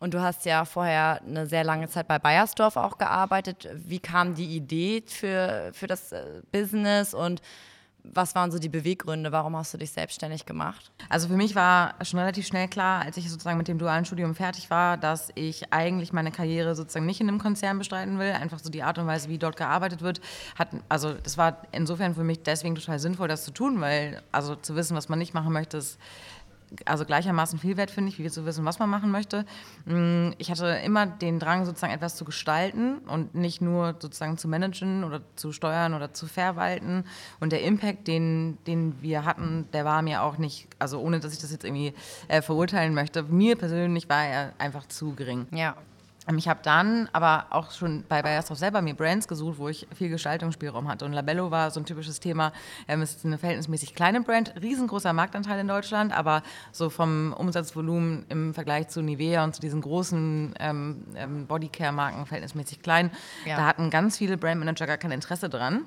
Und 0.00 0.12
du 0.12 0.20
hast 0.20 0.44
ja 0.44 0.64
vorher 0.64 1.22
eine 1.22 1.46
sehr 1.46 1.62
lange 1.62 1.88
Zeit 1.88 2.08
bei 2.08 2.18
Bayersdorf 2.18 2.76
auch 2.76 2.98
gearbeitet. 2.98 3.68
Wie 3.74 4.00
kam 4.00 4.34
die 4.34 4.56
Idee 4.56 5.04
für, 5.06 5.70
für 5.72 5.86
das 5.86 6.10
äh, 6.10 6.42
Business 6.50 7.14
und 7.14 7.40
was 8.14 8.34
waren 8.34 8.50
so 8.50 8.58
die 8.58 8.68
Beweggründe? 8.68 9.32
Warum 9.32 9.56
hast 9.56 9.74
du 9.74 9.78
dich 9.78 9.90
selbstständig 9.90 10.46
gemacht? 10.46 10.90
Also 11.08 11.28
für 11.28 11.36
mich 11.36 11.54
war 11.54 11.94
schon 12.02 12.18
relativ 12.18 12.46
schnell 12.46 12.68
klar, 12.68 13.02
als 13.02 13.16
ich 13.16 13.30
sozusagen 13.30 13.58
mit 13.58 13.68
dem 13.68 13.78
dualen 13.78 14.04
Studium 14.04 14.34
fertig 14.34 14.70
war, 14.70 14.96
dass 14.96 15.30
ich 15.34 15.72
eigentlich 15.72 16.12
meine 16.12 16.30
Karriere 16.30 16.74
sozusagen 16.74 17.06
nicht 17.06 17.20
in 17.20 17.28
einem 17.28 17.38
Konzern 17.38 17.78
bestreiten 17.78 18.18
will. 18.18 18.32
Einfach 18.32 18.58
so 18.58 18.70
die 18.70 18.82
Art 18.82 18.98
und 18.98 19.06
Weise, 19.06 19.28
wie 19.28 19.38
dort 19.38 19.56
gearbeitet 19.56 20.02
wird, 20.02 20.20
hat, 20.58 20.68
also 20.88 21.14
das 21.14 21.38
war 21.38 21.62
insofern 21.72 22.14
für 22.14 22.24
mich 22.24 22.42
deswegen 22.42 22.74
total 22.74 22.98
sinnvoll, 22.98 23.28
das 23.28 23.44
zu 23.44 23.50
tun, 23.50 23.80
weil 23.80 24.22
also 24.32 24.54
zu 24.56 24.76
wissen, 24.76 24.96
was 24.96 25.08
man 25.08 25.18
nicht 25.18 25.34
machen 25.34 25.52
möchte, 25.52 25.78
ist 25.78 25.98
also 26.84 27.04
gleichermaßen 27.04 27.58
viel 27.58 27.76
wert, 27.76 27.90
finde 27.90 28.10
ich, 28.10 28.18
wie 28.18 28.28
zu 28.30 28.44
wissen, 28.44 28.64
was 28.64 28.78
man 28.78 28.90
machen 28.90 29.10
möchte. 29.10 29.44
Mm, 29.84 30.30
ich 30.38 30.50
hatte 30.50 30.66
immer 30.84 31.06
den 31.06 31.38
Drang, 31.38 31.64
sozusagen 31.64 31.92
etwas 31.92 32.16
zu 32.16 32.24
gestalten 32.24 32.98
und 33.06 33.34
nicht 33.34 33.60
nur 33.60 33.96
sozusagen 33.98 34.38
zu 34.38 34.48
managen 34.48 35.04
oder 35.04 35.20
zu 35.36 35.52
steuern 35.52 35.94
oder 35.94 36.12
zu 36.12 36.26
verwalten. 36.26 37.04
Und 37.40 37.52
der 37.52 37.62
Impact, 37.62 38.08
den, 38.08 38.58
den 38.66 39.00
wir 39.02 39.24
hatten, 39.24 39.68
der 39.72 39.84
war 39.84 40.02
mir 40.02 40.22
auch 40.22 40.38
nicht, 40.38 40.68
also 40.78 41.00
ohne 41.00 41.20
dass 41.20 41.32
ich 41.32 41.38
das 41.38 41.52
jetzt 41.52 41.64
irgendwie 41.64 41.94
äh, 42.28 42.42
verurteilen 42.42 42.94
möchte, 42.94 43.22
mir 43.22 43.56
persönlich 43.56 44.08
war 44.08 44.24
er 44.24 44.52
einfach 44.58 44.86
zu 44.86 45.14
gering. 45.14 45.46
Ja. 45.52 45.76
Ähm, 46.28 46.38
ich 46.38 46.48
habe 46.48 46.60
dann 46.62 47.08
aber 47.12 47.46
auch 47.50 47.70
schon 47.70 48.04
bei 48.08 48.22
Bayersdorf 48.22 48.58
selber 48.58 48.82
mir 48.82 48.94
Brands 48.94 49.28
gesucht, 49.28 49.58
wo 49.58 49.68
ich 49.68 49.86
viel 49.94 50.08
Gestaltungsspielraum 50.08 50.88
hatte. 50.88 51.04
Und 51.04 51.12
Labello 51.12 51.50
war 51.50 51.70
so 51.70 51.80
ein 51.80 51.86
typisches 51.86 52.20
Thema. 52.20 52.52
Ähm, 52.88 53.02
es 53.02 53.16
ist 53.16 53.24
eine 53.24 53.38
verhältnismäßig 53.38 53.94
kleine 53.94 54.20
Brand, 54.20 54.54
riesengroßer 54.60 55.12
Marktanteil 55.12 55.60
in 55.60 55.68
Deutschland, 55.68 56.16
aber 56.16 56.42
so 56.72 56.90
vom 56.90 57.32
Umsatzvolumen 57.32 58.26
im 58.28 58.54
Vergleich 58.54 58.88
zu 58.88 59.02
Nivea 59.02 59.44
und 59.44 59.54
zu 59.54 59.60
diesen 59.60 59.80
großen 59.80 60.54
ähm, 60.58 61.04
ähm 61.16 61.46
Bodycare-Marken 61.46 62.26
verhältnismäßig 62.26 62.82
klein. 62.82 63.10
Ja. 63.44 63.56
Da 63.56 63.66
hatten 63.66 63.90
ganz 63.90 64.18
viele 64.18 64.36
Brandmanager 64.36 64.86
gar 64.86 64.98
kein 64.98 65.12
Interesse 65.12 65.48
dran 65.48 65.82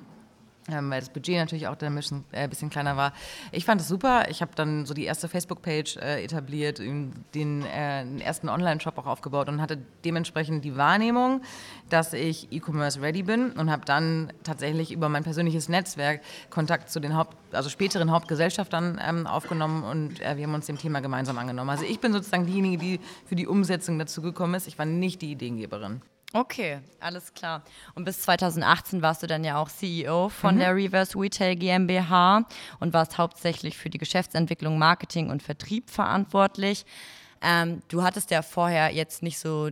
ähm, 0.68 0.90
weil 0.90 1.00
das 1.00 1.08
Budget 1.08 1.36
natürlich 1.36 1.68
auch 1.68 1.78
ein 1.80 1.94
bisschen, 1.94 2.24
äh, 2.32 2.48
bisschen 2.48 2.70
kleiner 2.70 2.96
war. 2.96 3.12
Ich 3.52 3.64
fand 3.64 3.80
es 3.80 3.88
super. 3.88 4.28
Ich 4.28 4.42
habe 4.42 4.52
dann 4.54 4.86
so 4.86 4.94
die 4.94 5.04
erste 5.04 5.28
Facebook-Page 5.28 5.96
äh, 5.96 6.24
etabliert, 6.24 6.78
den, 6.78 7.12
äh, 7.34 8.04
den 8.04 8.20
ersten 8.20 8.48
Online-Shop 8.48 8.98
auch 8.98 9.06
aufgebaut 9.06 9.48
und 9.48 9.60
hatte 9.60 9.78
dementsprechend 10.04 10.64
die 10.64 10.76
Wahrnehmung, 10.76 11.42
dass 11.88 12.12
ich 12.12 12.52
E-Commerce 12.52 13.00
ready 13.00 13.22
bin 13.22 13.52
und 13.52 13.70
habe 13.70 13.84
dann 13.84 14.32
tatsächlich 14.42 14.92
über 14.92 15.08
mein 15.08 15.24
persönliches 15.24 15.68
Netzwerk 15.68 16.20
Kontakt 16.50 16.90
zu 16.90 17.00
den 17.00 17.16
Haupt, 17.16 17.36
also 17.52 17.68
späteren 17.68 18.10
Hauptgesellschaftern 18.10 19.00
ähm, 19.02 19.26
aufgenommen 19.26 19.82
und 19.82 20.20
äh, 20.20 20.36
wir 20.36 20.44
haben 20.44 20.54
uns 20.54 20.66
dem 20.66 20.78
Thema 20.78 21.00
gemeinsam 21.00 21.38
angenommen. 21.38 21.70
Also 21.70 21.84
ich 21.84 22.00
bin 22.00 22.12
sozusagen 22.12 22.46
diejenige, 22.46 22.78
die 22.78 23.00
für 23.26 23.36
die 23.36 23.46
Umsetzung 23.46 23.98
dazu 23.98 24.22
gekommen 24.22 24.54
ist. 24.54 24.66
Ich 24.66 24.78
war 24.78 24.86
nicht 24.86 25.22
die 25.22 25.32
Ideengeberin. 25.32 26.02
Okay, 26.32 26.78
alles 27.00 27.34
klar. 27.34 27.64
Und 27.94 28.04
bis 28.04 28.22
2018 28.22 29.02
warst 29.02 29.22
du 29.22 29.26
dann 29.26 29.42
ja 29.42 29.58
auch 29.58 29.68
CEO 29.68 30.28
von 30.28 30.54
mhm. 30.54 30.58
der 30.60 30.76
Reverse 30.76 31.18
Retail 31.18 31.56
GmbH 31.56 32.46
und 32.78 32.92
warst 32.92 33.18
hauptsächlich 33.18 33.76
für 33.76 33.90
die 33.90 33.98
Geschäftsentwicklung, 33.98 34.78
Marketing 34.78 35.30
und 35.30 35.42
Vertrieb 35.42 35.90
verantwortlich. 35.90 36.86
Ähm, 37.42 37.82
du 37.88 38.04
hattest 38.04 38.30
ja 38.30 38.42
vorher 38.42 38.94
jetzt 38.94 39.24
nicht 39.24 39.40
so 39.40 39.70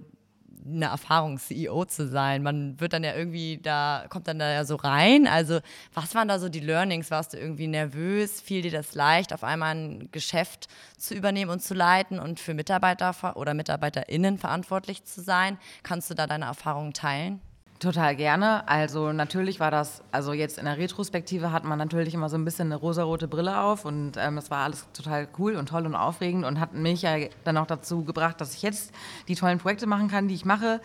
eine 0.64 0.86
Erfahrung, 0.86 1.38
CEO 1.38 1.84
zu 1.84 2.08
sein. 2.08 2.42
Man 2.42 2.80
wird 2.80 2.92
dann 2.92 3.04
ja 3.04 3.14
irgendwie 3.14 3.58
da, 3.62 4.04
kommt 4.08 4.28
dann 4.28 4.38
da 4.38 4.52
ja 4.52 4.64
so 4.64 4.76
rein. 4.76 5.26
Also, 5.26 5.60
was 5.94 6.14
waren 6.14 6.28
da 6.28 6.38
so 6.38 6.48
die 6.48 6.60
Learnings? 6.60 7.10
Warst 7.10 7.32
du 7.32 7.38
irgendwie 7.38 7.66
nervös? 7.66 8.40
Fiel 8.40 8.62
dir 8.62 8.70
das 8.70 8.94
leicht, 8.94 9.32
auf 9.32 9.44
einmal 9.44 9.74
ein 9.74 10.08
Geschäft 10.12 10.68
zu 10.96 11.14
übernehmen 11.14 11.50
und 11.50 11.62
zu 11.62 11.74
leiten 11.74 12.18
und 12.18 12.40
für 12.40 12.54
Mitarbeiter 12.54 13.36
oder 13.36 13.54
MitarbeiterInnen 13.54 14.38
verantwortlich 14.38 15.04
zu 15.04 15.22
sein? 15.22 15.58
Kannst 15.82 16.10
du 16.10 16.14
da 16.14 16.26
deine 16.26 16.46
Erfahrungen 16.46 16.92
teilen? 16.92 17.40
Total 17.78 18.16
gerne. 18.16 18.66
Also 18.68 19.12
natürlich 19.12 19.60
war 19.60 19.70
das, 19.70 20.02
also 20.10 20.32
jetzt 20.32 20.58
in 20.58 20.64
der 20.64 20.78
Retrospektive 20.78 21.52
hat 21.52 21.62
man 21.62 21.78
natürlich 21.78 22.12
immer 22.12 22.28
so 22.28 22.36
ein 22.36 22.44
bisschen 22.44 22.68
eine 22.68 22.76
rosarote 22.76 23.28
Brille 23.28 23.60
auf 23.60 23.84
und 23.84 24.16
ähm, 24.16 24.36
es 24.36 24.50
war 24.50 24.64
alles 24.64 24.88
total 24.92 25.28
cool 25.38 25.54
und 25.54 25.68
toll 25.68 25.86
und 25.86 25.94
aufregend 25.94 26.44
und 26.44 26.58
hat 26.58 26.74
mich 26.74 27.02
ja 27.02 27.16
dann 27.44 27.56
auch 27.56 27.66
dazu 27.66 28.02
gebracht, 28.02 28.40
dass 28.40 28.52
ich 28.54 28.62
jetzt 28.62 28.92
die 29.28 29.36
tollen 29.36 29.58
Projekte 29.58 29.86
machen 29.86 30.08
kann, 30.08 30.26
die 30.26 30.34
ich 30.34 30.44
mache. 30.44 30.80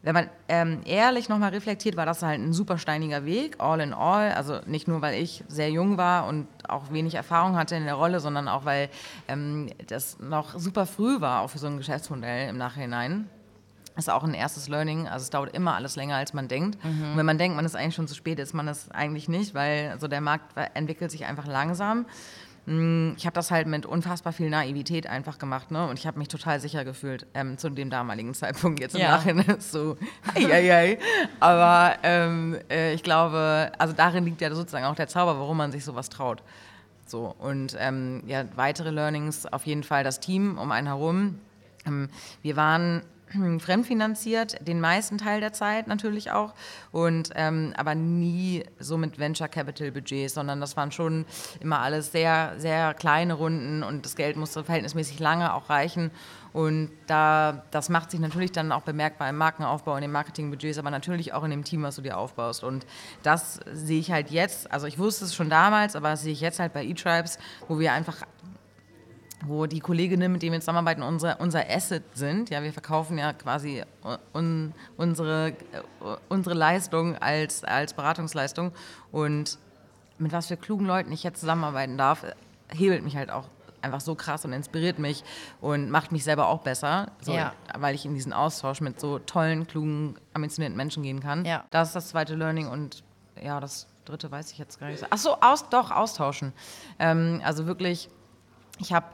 Wenn 0.00 0.14
man 0.14 0.30
ähm, 0.48 0.80
ehrlich 0.86 1.28
nochmal 1.28 1.50
reflektiert, 1.50 1.98
war 1.98 2.06
das 2.06 2.22
halt 2.22 2.40
ein 2.40 2.54
super 2.54 2.78
steiniger 2.78 3.26
Weg, 3.26 3.56
all 3.58 3.80
in 3.80 3.92
all. 3.92 4.32
Also 4.32 4.60
nicht 4.64 4.88
nur, 4.88 5.02
weil 5.02 5.20
ich 5.20 5.44
sehr 5.48 5.70
jung 5.70 5.98
war 5.98 6.26
und 6.26 6.46
auch 6.66 6.90
wenig 6.90 7.16
Erfahrung 7.16 7.56
hatte 7.56 7.76
in 7.76 7.84
der 7.84 7.94
Rolle, 7.94 8.20
sondern 8.20 8.48
auch, 8.48 8.64
weil 8.64 8.88
ähm, 9.26 9.68
das 9.88 10.18
noch 10.20 10.58
super 10.58 10.86
früh 10.86 11.20
war, 11.20 11.42
auch 11.42 11.50
für 11.50 11.58
so 11.58 11.66
ein 11.66 11.76
Geschäftsmodell 11.76 12.48
im 12.48 12.56
Nachhinein 12.56 13.28
ist 13.98 14.08
auch 14.08 14.24
ein 14.24 14.34
erstes 14.34 14.68
Learning. 14.68 15.08
Also 15.08 15.24
es 15.24 15.30
dauert 15.30 15.54
immer 15.54 15.74
alles 15.74 15.96
länger, 15.96 16.16
als 16.16 16.32
man 16.32 16.48
denkt. 16.48 16.82
Mhm. 16.84 17.10
Und 17.10 17.16
wenn 17.16 17.26
man 17.26 17.38
denkt, 17.38 17.56
man 17.56 17.64
ist 17.64 17.74
eigentlich 17.74 17.94
schon 17.94 18.08
zu 18.08 18.14
spät, 18.14 18.38
ist 18.38 18.54
man 18.54 18.66
das 18.66 18.90
eigentlich 18.90 19.28
nicht, 19.28 19.54
weil 19.54 19.90
also 19.90 20.08
der 20.08 20.20
Markt 20.20 20.56
entwickelt 20.74 21.10
sich 21.10 21.24
einfach 21.24 21.46
langsam. 21.46 22.06
Mm, 22.68 23.14
ich 23.16 23.24
habe 23.24 23.32
das 23.32 23.50
halt 23.50 23.66
mit 23.66 23.86
unfassbar 23.86 24.34
viel 24.34 24.50
Naivität 24.50 25.06
einfach 25.06 25.38
gemacht, 25.38 25.70
ne? 25.70 25.88
Und 25.88 25.98
ich 25.98 26.06
habe 26.06 26.18
mich 26.18 26.28
total 26.28 26.60
sicher 26.60 26.84
gefühlt 26.84 27.26
ähm, 27.32 27.56
zu 27.56 27.70
dem 27.70 27.88
damaligen 27.88 28.34
Zeitpunkt. 28.34 28.80
Jetzt 28.80 28.94
im 28.94 29.00
ja. 29.00 29.12
Nachhinein 29.12 29.56
ist 29.56 29.72
so, 29.72 29.96
ei, 30.34 30.44
ei, 30.52 30.74
ei. 30.74 30.98
Aber 31.40 31.96
ähm, 32.02 32.58
äh, 32.70 32.92
ich 32.92 33.02
glaube, 33.02 33.72
also 33.78 33.94
darin 33.94 34.26
liegt 34.26 34.42
ja 34.42 34.54
sozusagen 34.54 34.84
auch 34.84 34.94
der 34.94 35.08
Zauber, 35.08 35.38
warum 35.38 35.56
man 35.56 35.72
sich 35.72 35.82
sowas 35.82 36.10
traut. 36.10 36.42
So 37.06 37.34
und 37.38 37.74
ähm, 37.78 38.22
ja, 38.26 38.44
weitere 38.54 38.90
Learnings 38.90 39.46
auf 39.46 39.64
jeden 39.64 39.82
Fall 39.82 40.04
das 40.04 40.20
Team 40.20 40.58
um 40.58 40.70
einen 40.70 40.88
herum. 40.88 41.40
Ähm, 41.86 42.10
wir 42.42 42.56
waren 42.56 43.02
fremdfinanziert, 43.60 44.66
den 44.66 44.80
meisten 44.80 45.18
Teil 45.18 45.40
der 45.40 45.52
Zeit 45.52 45.86
natürlich 45.86 46.30
auch, 46.30 46.54
und 46.92 47.30
ähm, 47.34 47.72
aber 47.76 47.94
nie 47.94 48.64
so 48.78 48.96
mit 48.96 49.18
Venture 49.18 49.48
Capital 49.48 49.90
Budgets, 49.90 50.34
sondern 50.34 50.60
das 50.60 50.76
waren 50.76 50.92
schon 50.92 51.26
immer 51.60 51.80
alles 51.80 52.12
sehr, 52.12 52.54
sehr 52.58 52.94
kleine 52.94 53.34
Runden 53.34 53.82
und 53.82 54.04
das 54.04 54.16
Geld 54.16 54.36
musste 54.36 54.64
verhältnismäßig 54.64 55.18
lange 55.18 55.54
auch 55.54 55.70
reichen. 55.70 56.10
Und 56.52 56.90
da, 57.06 57.62
das 57.70 57.88
macht 57.88 58.10
sich 58.10 58.20
natürlich 58.20 58.52
dann 58.52 58.72
auch 58.72 58.82
bemerkbar 58.82 59.28
im 59.28 59.36
Markenaufbau, 59.36 59.94
in 59.96 60.02
den 60.02 60.12
Marketingbudgets, 60.12 60.78
aber 60.78 60.90
natürlich 60.90 61.32
auch 61.32 61.44
in 61.44 61.50
dem 61.50 61.64
Team, 61.64 61.82
was 61.82 61.96
du 61.96 62.02
dir 62.02 62.16
aufbaust. 62.16 62.64
Und 62.64 62.86
das 63.22 63.60
sehe 63.70 64.00
ich 64.00 64.10
halt 64.10 64.30
jetzt, 64.30 64.70
also 64.72 64.86
ich 64.86 64.98
wusste 64.98 65.26
es 65.26 65.34
schon 65.34 65.50
damals, 65.50 65.94
aber 65.94 66.10
das 66.10 66.22
sehe 66.22 66.32
ich 66.32 66.40
jetzt 66.40 66.58
halt 66.58 66.72
bei 66.72 66.84
eTribes, 66.84 67.38
wo 67.68 67.78
wir 67.78 67.92
einfach 67.92 68.16
wo 69.44 69.66
die 69.66 69.80
Kolleginnen, 69.80 70.32
mit 70.32 70.42
denen 70.42 70.52
wir 70.52 70.60
zusammenarbeiten, 70.60 71.02
unser, 71.02 71.40
unser 71.40 71.68
Asset 71.68 72.02
sind. 72.14 72.50
Ja, 72.50 72.62
wir 72.62 72.72
verkaufen 72.72 73.18
ja 73.18 73.32
quasi 73.32 73.84
un, 74.34 74.74
unsere, 74.96 75.54
unsere 76.28 76.54
Leistung 76.54 77.16
als, 77.16 77.64
als 77.64 77.94
Beratungsleistung. 77.94 78.72
Und 79.12 79.58
mit 80.18 80.32
was 80.32 80.46
für 80.46 80.56
klugen 80.56 80.86
Leuten 80.86 81.12
ich 81.12 81.22
jetzt 81.22 81.40
zusammenarbeiten 81.40 81.96
darf, 81.96 82.24
hebelt 82.68 83.04
mich 83.04 83.16
halt 83.16 83.30
auch 83.30 83.44
einfach 83.80 84.00
so 84.00 84.16
krass 84.16 84.44
und 84.44 84.52
inspiriert 84.52 84.98
mich 84.98 85.22
und 85.60 85.90
macht 85.90 86.10
mich 86.10 86.24
selber 86.24 86.48
auch 86.48 86.62
besser, 86.62 87.12
so, 87.20 87.32
ja. 87.32 87.52
weil 87.78 87.94
ich 87.94 88.04
in 88.04 88.14
diesen 88.14 88.32
Austausch 88.32 88.80
mit 88.80 88.98
so 88.98 89.20
tollen, 89.20 89.68
klugen, 89.68 90.16
ambitionierten 90.34 90.76
Menschen 90.76 91.04
gehen 91.04 91.20
kann. 91.20 91.44
Ja. 91.44 91.64
Das 91.70 91.88
ist 91.88 91.94
das 91.94 92.08
zweite 92.08 92.34
Learning 92.34 92.66
und 92.66 93.04
ja, 93.40 93.60
das 93.60 93.86
dritte 94.04 94.30
weiß 94.30 94.50
ich 94.50 94.58
jetzt 94.58 94.80
gar 94.80 94.88
nicht. 94.88 95.06
Ach 95.08 95.18
so, 95.18 95.36
aus, 95.40 95.68
doch, 95.68 95.92
austauschen. 95.92 96.52
Ähm, 96.98 97.40
also 97.44 97.66
wirklich, 97.66 98.08
ich 98.78 98.92
habe 98.92 99.06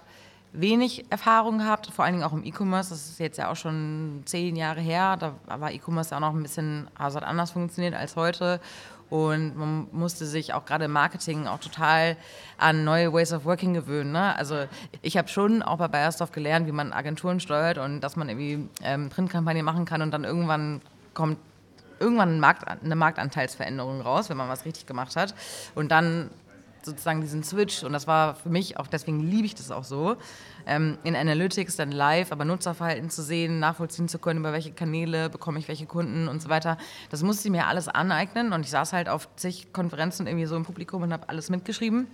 wenig 0.55 1.05
Erfahrung 1.11 1.59
gehabt, 1.59 1.89
vor 1.89 2.05
allen 2.05 2.15
Dingen 2.15 2.25
auch 2.25 2.33
im 2.33 2.45
E-Commerce. 2.45 2.91
Das 2.91 3.11
ist 3.11 3.19
jetzt 3.19 3.39
ja 3.39 3.51
auch 3.51 3.57
schon 3.57 4.23
zehn 4.25 4.57
Jahre 4.57 4.81
her. 4.81 5.17
Da 5.17 5.35
war 5.47 5.73
E-Commerce 5.73 6.13
ja 6.13 6.17
auch 6.17 6.21
noch 6.21 6.35
ein 6.35 6.43
bisschen, 6.43 6.89
also 6.95 7.17
hat 7.17 7.25
anders 7.25 7.51
funktioniert 7.51 7.95
als 7.95 8.17
heute. 8.17 8.61
Und 9.11 9.57
man 9.57 9.87
musste 9.93 10.27
sich 10.27 10.55
auch 10.55 10.65
gerade 10.65 10.87
im 10.87 10.93
Marketing 10.93 11.47
auch 11.47 11.59
total 11.59 12.17
an 12.57 12.85
neue 12.85 13.13
Ways 13.13 13.33
of 13.33 13.45
Working 13.45 13.75
gewöhnen. 13.75 14.13
Ne? 14.13 14.35
Also 14.37 14.65
ich 15.03 15.17
habe 15.17 15.29
schon 15.29 15.63
auch 15.63 15.77
bei 15.79 15.89
Bayersdorf 15.89 16.33
gelernt, 16.33 16.67
wie 16.67 16.73
man 16.73 16.93
Agenturen 16.93 17.39
steuert 17.41 17.79
und 17.79 18.01
dass 18.01 18.17
man 18.17 18.29
irgendwie 18.29 18.69
ähm, 18.83 19.11
Printkampagnen 19.11 19.65
machen 19.65 19.85
kann 19.85 20.03
und 20.03 20.11
dann 20.11 20.25
irgendwann 20.25 20.81
kommt 21.13 21.39
irgendwann 22.01 22.41
Markt, 22.41 22.67
eine 22.67 22.97
Marktanteilsveränderung 22.97 24.01
raus, 24.01 24.29
wenn 24.31 24.37
man 24.37 24.49
was 24.49 24.65
richtig 24.65 24.87
gemacht 24.87 25.17
hat. 25.17 25.35
Und 25.75 25.91
dann 25.91 26.31
sozusagen 26.85 27.21
diesen 27.21 27.43
Switch 27.43 27.83
und 27.83 27.93
das 27.93 28.07
war 28.07 28.35
für 28.35 28.49
mich 28.49 28.79
auch, 28.79 28.87
deswegen 28.87 29.21
liebe 29.21 29.47
ich 29.47 29.55
das 29.55 29.71
auch 29.71 29.85
so, 29.85 30.17
ähm, 30.67 30.99
in 31.05 31.17
Analytics 31.17 31.77
dann 31.77 31.93
live, 31.93 32.33
aber 32.33 32.45
Nutzerverhalten 32.45 33.11
zu 33.11 33.23
sehen, 33.23 33.59
nachvollziehen 33.59 34.09
zu 34.09 34.19
können, 34.19 34.41
über 34.41 34.53
welche 34.53 34.73
Kanäle 34.73 35.31
bekomme 35.31 35.59
ich 35.59 35.69
welche 35.69 35.87
Kunden 35.87 36.29
und 36.29 36.43
so 36.43 36.49
weiter. 36.49 36.79
Das 37.11 37.23
musste 37.23 37.49
ich 37.49 37.53
mir 37.53 37.67
alles 37.67 37.89
aneignen 37.89 38.53
und 38.53 38.63
ich 38.63 38.71
saß 38.71 38.93
halt 38.93 39.09
auf 39.09 39.29
zig 39.37 39.73
Konferenzen 39.73 40.27
irgendwie 40.27 40.47
so 40.47 40.57
im 40.57 40.65
Publikum 40.65 41.03
und 41.03 41.13
habe 41.13 41.29
alles 41.29 41.51
mitgeschrieben 41.51 42.07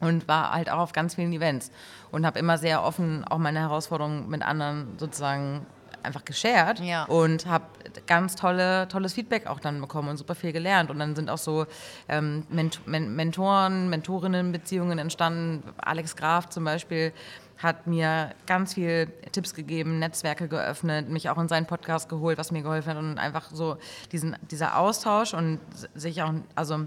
und 0.00 0.28
war 0.28 0.52
halt 0.52 0.70
auch 0.70 0.78
auf 0.78 0.92
ganz 0.92 1.14
vielen 1.14 1.32
Events 1.32 1.70
und 2.10 2.26
habe 2.26 2.38
immer 2.38 2.58
sehr 2.58 2.82
offen 2.82 3.24
auch 3.24 3.38
meine 3.38 3.60
Herausforderungen 3.60 4.28
mit 4.28 4.42
anderen 4.42 4.98
sozusagen 4.98 5.66
einfach 6.02 6.24
geshared 6.24 6.80
ja. 6.80 7.04
und 7.04 7.46
habe 7.46 7.64
ganz 8.06 8.36
tolle, 8.36 8.88
tolles 8.88 9.14
Feedback 9.14 9.46
auch 9.46 9.60
dann 9.60 9.80
bekommen 9.80 10.08
und 10.08 10.16
super 10.16 10.34
viel 10.34 10.52
gelernt. 10.52 10.90
Und 10.90 10.98
dann 10.98 11.14
sind 11.16 11.30
auch 11.30 11.38
so 11.38 11.66
ähm, 12.08 12.44
Ment 12.48 12.86
Men 12.86 13.14
Mentoren, 13.14 13.88
Mentorinnen-Beziehungen 13.90 14.98
entstanden. 14.98 15.62
Alex 15.78 16.16
Graf 16.16 16.48
zum 16.48 16.64
Beispiel 16.64 17.12
hat 17.58 17.86
mir 17.86 18.30
ganz 18.46 18.74
viel 18.74 19.08
Tipps 19.32 19.54
gegeben, 19.54 19.98
Netzwerke 19.98 20.48
geöffnet, 20.48 21.08
mich 21.08 21.28
auch 21.28 21.38
in 21.38 21.48
seinen 21.48 21.66
Podcast 21.66 22.08
geholt, 22.08 22.38
was 22.38 22.52
mir 22.52 22.62
geholfen 22.62 22.90
hat 22.90 22.96
und 22.96 23.18
einfach 23.18 23.50
so 23.52 23.76
diesen, 24.12 24.36
dieser 24.50 24.78
Austausch 24.78 25.34
und 25.34 25.60
sich 25.94 26.22
auch, 26.22 26.32
also 26.54 26.86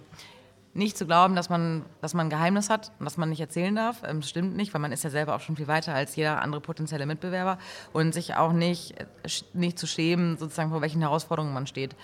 nicht 0.74 0.98
zu 0.98 1.06
glauben, 1.06 1.36
dass 1.36 1.50
man, 1.50 1.86
dass 2.02 2.14
man 2.14 2.28
ein 2.28 2.30
Geheimnis 2.30 2.70
hat 2.70 2.92
und 3.00 3.06
dass 3.06 3.18
man 3.18 3.30
nicht 3.30 3.40
erzählen 3.40 3.76
darf. 3.76 4.02
Ähm, 4.04 4.22
das 4.22 4.30
stimmt 4.30 4.56
nicht, 4.56 4.74
weil 4.74 4.82
man 4.82 4.92
ist 4.92 5.04
ja 5.04 5.10
selber 5.10 5.36
auch 5.36 5.42
schon 5.42 5.56
viel 5.56 5.68
weiter 5.68 5.94
als 5.94 6.16
jeder 6.16 6.42
andere 6.42 6.62
potenzielle 6.62 7.06
Mitbewerber 7.06 7.58
und 7.94 8.14
sich 8.14 8.36
auch 8.36 8.54
nicht, 8.54 9.00
äh, 9.00 9.06
nicht 9.54 9.78
zu 9.78 9.88
schämen, 9.88 10.38
sozusagen 10.38 10.72
vor 10.72 10.82
welchen 10.82 11.02
Herausforderungen 11.02 11.54
man 11.54 11.68
steht. 11.68 11.96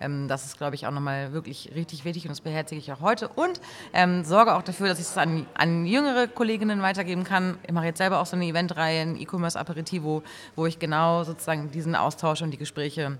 Ähm, 0.00 0.28
das 0.28 0.44
ist, 0.44 0.58
glaube 0.58 0.74
ich, 0.74 0.86
auch 0.86 0.90
nochmal 0.90 1.32
wirklich 1.32 1.72
richtig 1.74 2.04
wichtig 2.04 2.24
und 2.24 2.30
das 2.30 2.40
beherzige 2.40 2.78
ich 2.78 2.92
auch 2.92 3.00
heute 3.00 3.28
und 3.28 3.60
ähm, 3.92 4.24
sorge 4.24 4.54
auch 4.54 4.62
dafür, 4.62 4.88
dass 4.88 4.98
ich 4.98 5.06
es 5.06 5.18
an, 5.18 5.46
an 5.54 5.86
jüngere 5.86 6.28
Kolleginnen 6.28 6.82
weitergeben 6.82 7.24
kann. 7.24 7.58
Ich 7.66 7.72
mache 7.72 7.86
jetzt 7.86 7.98
selber 7.98 8.20
auch 8.20 8.26
so 8.26 8.36
eine 8.36 8.46
Eventreihe, 8.46 9.02
ein 9.02 9.16
E-Commerce-Aperitivo, 9.16 10.22
wo 10.54 10.66
ich 10.66 10.78
genau 10.78 11.24
sozusagen 11.24 11.70
diesen 11.70 11.94
Austausch 11.94 12.42
und 12.42 12.50
die 12.50 12.58
Gespräche 12.58 13.18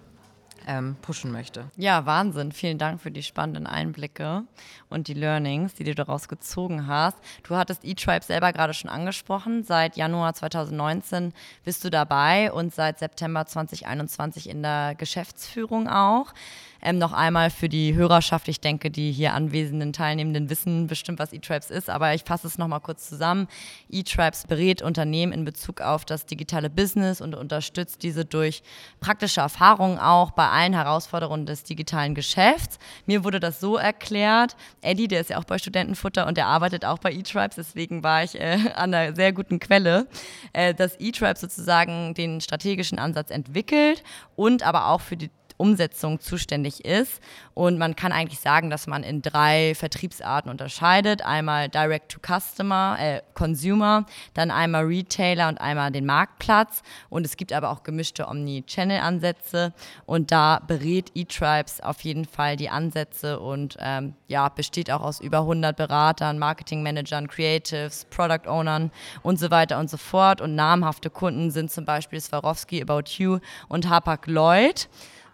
ähm, 0.68 0.96
pushen 1.00 1.32
möchte. 1.32 1.70
Ja, 1.76 2.06
Wahnsinn. 2.06 2.52
Vielen 2.52 2.78
Dank 2.78 3.00
für 3.00 3.10
die 3.10 3.22
spannenden 3.22 3.66
Einblicke 3.66 4.44
und 4.90 5.08
die 5.08 5.14
Learnings, 5.14 5.74
die 5.74 5.84
du 5.84 5.94
daraus 5.94 6.28
gezogen 6.28 6.86
hast. 6.86 7.16
Du 7.42 7.56
hattest 7.56 7.84
eTribe 7.84 8.24
selber 8.24 8.52
gerade 8.52 8.74
schon 8.74 8.90
angesprochen. 8.90 9.64
Seit 9.64 9.96
Januar 9.96 10.34
2019 10.34 11.32
bist 11.64 11.84
du 11.84 11.90
dabei 11.90 12.52
und 12.52 12.74
seit 12.74 12.98
September 12.98 13.46
2021 13.46 14.48
in 14.48 14.62
der 14.62 14.94
Geschäftsführung 14.94 15.88
auch. 15.88 16.34
Ähm, 16.80 16.98
noch 16.98 17.12
einmal 17.12 17.50
für 17.50 17.68
die 17.68 17.94
Hörerschaft, 17.94 18.46
ich 18.48 18.60
denke, 18.60 18.90
die 18.90 19.10
hier 19.10 19.34
anwesenden 19.34 19.92
Teilnehmenden 19.92 20.48
wissen 20.48 20.86
bestimmt, 20.86 21.18
was 21.18 21.32
eTribes 21.32 21.70
ist, 21.70 21.90
aber 21.90 22.14
ich 22.14 22.22
fasse 22.22 22.46
es 22.46 22.56
nochmal 22.56 22.80
kurz 22.80 23.08
zusammen. 23.08 23.48
eTribes 23.90 24.46
berät 24.46 24.80
Unternehmen 24.82 25.32
in 25.32 25.44
Bezug 25.44 25.80
auf 25.80 26.04
das 26.04 26.26
digitale 26.26 26.70
Business 26.70 27.20
und 27.20 27.34
unterstützt 27.34 28.02
diese 28.02 28.24
durch 28.24 28.62
praktische 29.00 29.40
Erfahrungen 29.40 29.98
auch 29.98 30.30
bei 30.30 30.48
allen 30.48 30.72
Herausforderungen 30.72 31.46
des 31.46 31.64
digitalen 31.64 32.14
Geschäfts. 32.14 32.78
Mir 33.06 33.24
wurde 33.24 33.40
das 33.40 33.58
so 33.58 33.76
erklärt, 33.76 34.56
Eddie, 34.80 35.08
der 35.08 35.20
ist 35.20 35.30
ja 35.30 35.38
auch 35.38 35.44
bei 35.44 35.58
Studentenfutter 35.58 36.26
und 36.26 36.36
der 36.36 36.46
arbeitet 36.46 36.84
auch 36.84 36.98
bei 36.98 37.12
eTribes, 37.12 37.56
deswegen 37.56 38.04
war 38.04 38.22
ich 38.22 38.38
äh, 38.38 38.58
an 38.76 38.94
einer 38.94 39.16
sehr 39.16 39.32
guten 39.32 39.58
Quelle, 39.58 40.06
äh, 40.52 40.74
dass 40.74 40.96
eTribes 41.00 41.40
sozusagen 41.40 42.14
den 42.14 42.40
strategischen 42.40 42.98
Ansatz 43.00 43.30
entwickelt 43.30 44.04
und 44.36 44.62
aber 44.62 44.86
auch 44.86 45.00
für 45.00 45.16
die 45.16 45.30
Umsetzung 45.58 46.20
zuständig 46.20 46.84
ist. 46.84 47.20
Und 47.54 47.76
man 47.76 47.96
kann 47.96 48.12
eigentlich 48.12 48.40
sagen, 48.40 48.70
dass 48.70 48.86
man 48.86 49.02
in 49.02 49.20
drei 49.20 49.74
Vertriebsarten 49.74 50.50
unterscheidet. 50.50 51.22
Einmal 51.22 51.68
Direct 51.68 52.12
to 52.12 52.20
Customer, 52.20 52.96
äh, 52.98 53.20
Consumer, 53.34 54.06
dann 54.34 54.50
einmal 54.50 54.84
Retailer 54.84 55.48
und 55.48 55.60
einmal 55.60 55.90
den 55.90 56.06
Marktplatz. 56.06 56.82
Und 57.10 57.26
es 57.26 57.36
gibt 57.36 57.52
aber 57.52 57.70
auch 57.70 57.82
gemischte 57.82 58.28
Omni-Channel-Ansätze. 58.28 59.74
Und 60.06 60.30
da 60.30 60.60
berät 60.66 61.10
eTribes 61.14 61.80
auf 61.80 62.00
jeden 62.02 62.24
Fall 62.24 62.56
die 62.56 62.70
Ansätze 62.70 63.40
und 63.40 63.76
ähm, 63.80 64.14
ja, 64.28 64.48
besteht 64.48 64.90
auch 64.90 65.02
aus 65.02 65.20
über 65.20 65.38
100 65.38 65.76
Beratern, 65.76 66.38
Marketing-Managern, 66.38 67.26
Creatives, 67.26 68.06
Product-Ownern 68.10 68.90
und 69.22 69.38
so 69.38 69.50
weiter 69.50 69.78
und 69.78 69.90
so 69.90 69.96
fort. 69.96 70.40
Und 70.40 70.54
namhafte 70.54 71.10
Kunden 71.10 71.50
sind 71.50 71.70
zum 71.70 71.84
Beispiel 71.84 72.20
Swarovski, 72.20 72.80
About 72.82 73.10
You 73.16 73.38
und 73.68 73.88
Hapag 73.88 74.26
Lloyd. 74.26 74.88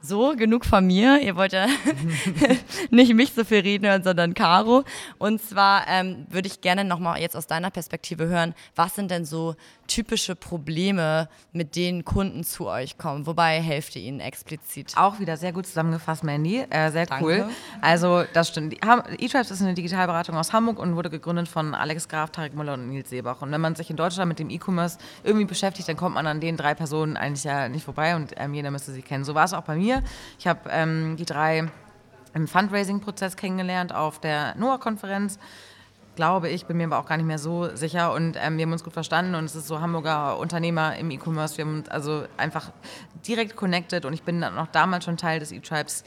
So, 0.07 0.35
genug 0.37 0.67
von 0.67 0.87
mir. 0.87 1.23
Ihr 1.23 1.35
wollt 1.35 1.55
ja 1.55 1.67
nicht 2.91 3.15
mich 3.15 3.33
so 3.33 3.43
viel 3.43 3.61
reden 3.61 3.87
hören, 3.89 4.03
sondern 4.03 4.35
Caro. 4.35 4.85
Und 5.17 5.41
zwar 5.41 5.89
ähm, 5.89 6.27
würde 6.29 6.47
ich 6.47 6.61
gerne 6.61 6.85
nochmal 6.85 7.23
jetzt 7.23 7.35
aus 7.35 7.47
deiner 7.47 7.71
Perspektive 7.71 8.27
hören, 8.27 8.55
was 8.77 8.95
sind 8.95 9.11
denn 9.11 9.25
so 9.25 9.57
typische 9.87 10.37
Probleme, 10.37 11.29
mit 11.53 11.75
denen 11.75 12.05
Kunden 12.05 12.45
zu 12.45 12.67
euch 12.67 12.99
kommen? 12.99 13.27
Wobei 13.27 13.63
helft 13.63 13.97
ihr 13.97 14.03
ihnen 14.03 14.21
explizit? 14.21 14.93
Auch 14.97 15.21
wieder 15.21 15.39
sehr 15.39 15.55
gut 15.55 15.67
zusammengefasst, 15.67 16.23
Mandy. 16.23 16.67
Äh, 16.69 16.91
sehr 16.91 17.07
Danke. 17.07 17.25
cool. 17.25 17.49
Also, 17.81 18.25
das 18.35 18.49
stimmt. 18.49 18.75
eTribes 18.75 19.51
ist 19.51 19.63
eine 19.63 19.73
Digitalberatung 19.73 20.37
aus 20.37 20.53
Hamburg 20.53 20.81
und 20.81 20.97
wurde 20.97 21.09
gegründet 21.09 21.49
von 21.49 21.75
Alex 21.75 22.09
Graf, 22.09 22.31
Tarek 22.31 22.55
Müller 22.55 22.75
und 22.75 22.91
Nils 22.91 23.09
Seebach. 23.09 23.41
Und 23.41 23.51
wenn 23.53 23.61
man 23.61 23.75
sich 23.75 23.89
in 23.89 23.97
Deutschland 23.97 24.29
mit 24.29 24.39
dem 24.39 24.51
E-Commerce 24.51 24.99
irgendwie 25.23 25.47
beschäftigt, 25.47 25.89
dann 25.89 25.97
kommt 25.97 26.15
man 26.15 26.27
an 26.27 26.41
den 26.41 26.59
drei 26.59 26.75
Personen 26.75 27.17
eigentlich 27.17 27.45
ja 27.45 27.71
nicht 27.71 27.85
vorbei 27.85 28.17
und 28.17 28.35
ähm, 28.37 28.53
jeder 28.53 28.71
müsste 28.71 28.93
sie 28.93 29.01
kennen. 29.01 29.25
So 29.25 29.35
war 29.35 29.45
es 29.47 29.55
auch 29.55 29.63
bei 29.63 29.77
mir 29.77 29.94
mir. 29.95 30.03
Ich 30.39 30.47
habe 30.47 30.61
ähm, 30.71 31.17
die 31.17 31.25
drei 31.25 31.71
im 32.35 32.49
Fundraising-Prozess 32.49 33.37
kennengelernt 33.37 33.95
auf 33.95 34.19
der 34.21 34.55
NOAA-Konferenz. 34.57 35.39
Glaube 36.17 36.49
ich, 36.49 36.67
bin 36.67 36.77
mir 36.77 36.85
aber 36.85 36.99
auch 36.99 37.07
gar 37.07 37.17
nicht 37.17 37.27
mehr 37.27 37.39
so 37.39 37.75
sicher. 37.75 38.13
Und 38.13 38.37
ähm, 38.41 38.57
wir 38.57 38.65
haben 38.65 38.73
uns 38.73 38.85
gut 38.85 38.93
verstanden 38.93 39.35
und 39.35 39.45
es 39.45 39.55
ist 39.55 39.67
so 39.67 39.81
Hamburger 39.81 40.39
Unternehmer 40.39 40.97
im 40.97 41.11
E-Commerce. 41.11 41.57
Wir 41.57 41.65
haben 41.65 41.79
uns 41.79 41.89
also 41.89 42.25
einfach 42.37 42.71
direkt 43.27 43.57
connected 43.57 44.05
und 44.05 44.13
ich 44.13 44.23
bin 44.23 44.41
dann 44.41 44.59
auch 44.59 44.69
damals 44.69 45.05
schon 45.05 45.17
Teil 45.17 45.41
des 45.41 45.51
E-Tribes 45.51 46.05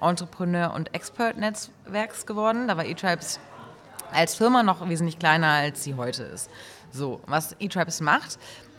Entrepreneur- 0.00 0.72
und 0.74 0.94
Expert-Netzwerks 0.94 2.26
geworden. 2.26 2.68
Da 2.68 2.76
war 2.76 2.84
E-Tribes 2.84 3.40
als 4.12 4.34
Firma 4.36 4.62
noch 4.62 4.88
wesentlich 4.88 5.18
kleiner, 5.18 5.48
als 5.48 5.82
sie 5.82 5.94
heute 5.94 6.22
ist. 6.22 6.50
So, 6.92 7.20
was 7.26 7.56
E-Tribes 7.58 8.00
macht, 8.00 8.38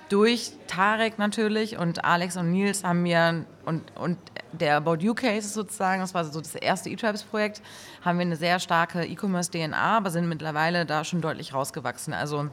durch 0.10 0.52
Tarek 0.68 1.18
natürlich 1.20 1.78
und 1.78 2.04
Alex 2.04 2.36
und 2.38 2.52
Nils 2.52 2.84
haben 2.84 3.04
wir 3.04 3.46
und, 3.66 3.96
und 3.96 4.18
der 4.52 4.78
About 4.78 4.98
You 5.00 5.14
Case 5.14 5.48
sozusagen, 5.50 6.02
das 6.02 6.14
war 6.14 6.26
so 6.26 6.40
das 6.42 6.56
erste 6.56 6.90
E-Tribes-Projekt, 6.90 7.62
haben 8.02 8.18
wir 8.18 8.26
eine 8.26 8.36
sehr 8.36 8.60
starke 8.60 9.06
E-Commerce-DNA, 9.06 9.78
aber 9.78 10.10
sind 10.10 10.28
mittlerweile 10.28 10.86
da 10.86 11.04
schon 11.04 11.22
deutlich 11.22 11.54
rausgewachsen. 11.54 12.14
Also 12.14 12.50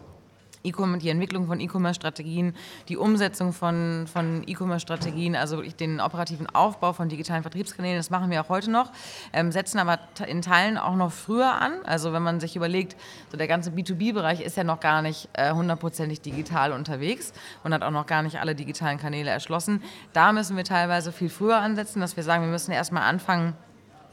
die 0.72 1.08
Entwicklung 1.08 1.46
von 1.46 1.60
E-Commerce-Strategien, 1.60 2.54
die 2.88 2.96
Umsetzung 2.96 3.52
von, 3.52 4.06
von 4.12 4.42
E-Commerce-Strategien, 4.46 5.36
also 5.36 5.62
den 5.62 6.00
operativen 6.00 6.46
Aufbau 6.46 6.92
von 6.92 7.08
digitalen 7.08 7.42
Vertriebskanälen, 7.42 7.96
das 7.96 8.10
machen 8.10 8.30
wir 8.30 8.40
auch 8.40 8.48
heute 8.48 8.70
noch, 8.70 8.92
ähm, 9.32 9.52
setzen 9.52 9.78
aber 9.78 9.98
in 10.26 10.42
Teilen 10.42 10.78
auch 10.78 10.96
noch 10.96 11.12
früher 11.12 11.52
an. 11.60 11.72
Also 11.84 12.12
wenn 12.12 12.22
man 12.22 12.40
sich 12.40 12.56
überlegt, 12.56 12.96
so 13.30 13.36
der 13.36 13.48
ganze 13.48 13.70
B2B-Bereich 13.70 14.40
ist 14.40 14.56
ja 14.56 14.64
noch 14.64 14.80
gar 14.80 15.02
nicht 15.02 15.28
äh, 15.34 15.52
hundertprozentig 15.52 16.20
digital 16.20 16.72
unterwegs 16.72 17.32
und 17.64 17.72
hat 17.72 17.82
auch 17.82 17.90
noch 17.90 18.06
gar 18.06 18.22
nicht 18.22 18.40
alle 18.40 18.54
digitalen 18.54 18.98
Kanäle 18.98 19.30
erschlossen. 19.30 19.82
Da 20.12 20.32
müssen 20.32 20.56
wir 20.56 20.64
teilweise 20.64 21.12
viel 21.12 21.28
früher 21.28 21.58
ansetzen, 21.58 22.00
dass 22.00 22.16
wir 22.16 22.24
sagen, 22.24 22.42
wir 22.42 22.50
müssen 22.50 22.72
erstmal 22.72 23.04
anfangen, 23.04 23.54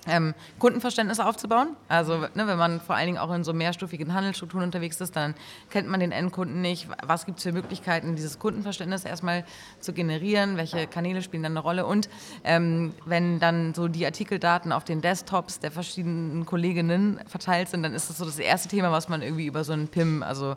ähm, 0.07 0.33
Kundenverständnis 0.60 1.19
aufzubauen. 1.19 1.75
Also 1.88 2.17
ne, 2.33 2.48
wenn 2.48 2.57
man 2.57 2.79
vor 2.79 2.95
allen 2.95 3.07
Dingen 3.07 3.17
auch 3.17 3.33
in 3.33 3.43
so 3.43 3.53
mehrstufigen 3.53 4.13
Handelsstrukturen 4.13 4.65
unterwegs 4.65 5.00
ist, 5.01 5.15
dann 5.15 5.36
kennt 5.69 5.88
man 5.88 6.00
den 6.00 6.12
Endkunden 6.12 6.62
nicht. 6.62 6.88
Was 7.05 7.25
gibt 7.25 7.39
es 7.39 7.43
für 7.43 7.51
Möglichkeiten, 7.51 8.15
dieses 8.15 8.39
Kundenverständnis 8.39 9.05
erstmal 9.05 9.45
zu 9.79 9.93
generieren? 9.93 10.57
Welche 10.57 10.88
Kanäle 10.88 11.22
spielen 11.22 11.43
dann 11.43 11.53
eine 11.53 11.62
Rolle? 11.62 11.86
Und 11.86 12.10
ähm, 12.43 12.93
wenn 13.05 13.39
dann 13.39 13.74
so 13.74 13.88
die 13.88 14.05
Artikeldaten 14.05 14.72
auf 14.72 14.83
den 14.83 15.01
Desktops 15.01 15.60
der 15.60 15.72
verschiedenen 15.72 16.45
Kolleginnen 16.45 17.19
verteilt 17.27 17.69
sind, 17.69 17.83
dann 17.83 17.93
ist 17.93 18.10
das 18.10 18.17
so 18.17 18.25
das 18.25 18.39
erste 18.39 18.69
Thema, 18.69 18.91
was 18.91 19.10
man 19.10 19.22
irgendwie 19.22 19.45
über 19.45 19.63
so 19.63 19.74
ein 19.74 19.88
PIM, 19.88 20.24
also 20.24 20.55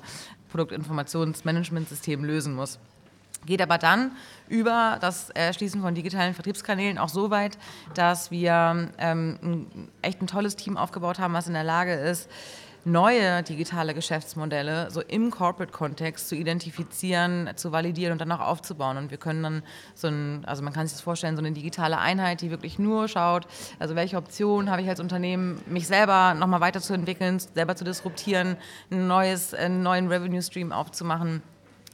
Produktinformationsmanagementsystem, 0.50 2.24
lösen 2.24 2.54
muss. 2.54 2.78
Geht 3.44 3.62
aber 3.62 3.78
dann 3.78 4.12
über 4.48 4.98
das 5.00 5.30
Erschließen 5.30 5.80
von 5.80 5.94
digitalen 5.94 6.34
Vertriebskanälen 6.34 6.98
auch 6.98 7.08
so 7.08 7.30
weit, 7.30 7.58
dass 7.94 8.30
wir 8.30 8.90
ähm, 8.98 9.38
ein, 9.42 9.88
echt 10.02 10.22
ein 10.22 10.26
tolles 10.26 10.56
Team 10.56 10.76
aufgebaut 10.76 11.18
haben, 11.18 11.34
was 11.34 11.46
in 11.46 11.54
der 11.54 11.64
Lage 11.64 11.92
ist, 11.92 12.28
neue 12.86 13.42
digitale 13.42 13.94
Geschäftsmodelle 13.94 14.92
so 14.92 15.00
im 15.00 15.32
Corporate-Kontext 15.32 16.28
zu 16.28 16.36
identifizieren, 16.36 17.50
zu 17.56 17.72
validieren 17.72 18.12
und 18.12 18.20
dann 18.20 18.30
auch 18.30 18.40
aufzubauen. 18.40 18.96
Und 18.96 19.10
wir 19.10 19.18
können 19.18 19.42
dann 19.42 19.62
so 19.94 20.06
ein, 20.06 20.44
also 20.46 20.62
man 20.62 20.72
kann 20.72 20.86
sich 20.86 20.94
das 20.94 21.02
vorstellen, 21.02 21.36
so 21.36 21.42
eine 21.42 21.50
digitale 21.50 21.98
Einheit, 21.98 22.42
die 22.42 22.50
wirklich 22.50 22.78
nur 22.78 23.08
schaut, 23.08 23.48
also 23.80 23.96
welche 23.96 24.16
Optionen 24.16 24.70
habe 24.70 24.82
ich 24.82 24.88
als 24.88 25.00
Unternehmen, 25.00 25.60
mich 25.66 25.88
selber 25.88 26.34
nochmal 26.34 26.60
weiterzuentwickeln, 26.60 27.40
selber 27.40 27.74
zu 27.74 27.84
disruptieren, 27.84 28.56
ein 28.92 29.08
neues, 29.08 29.52
einen 29.52 29.82
neuen 29.82 30.06
Revenue-Stream 30.06 30.70
aufzumachen 30.70 31.42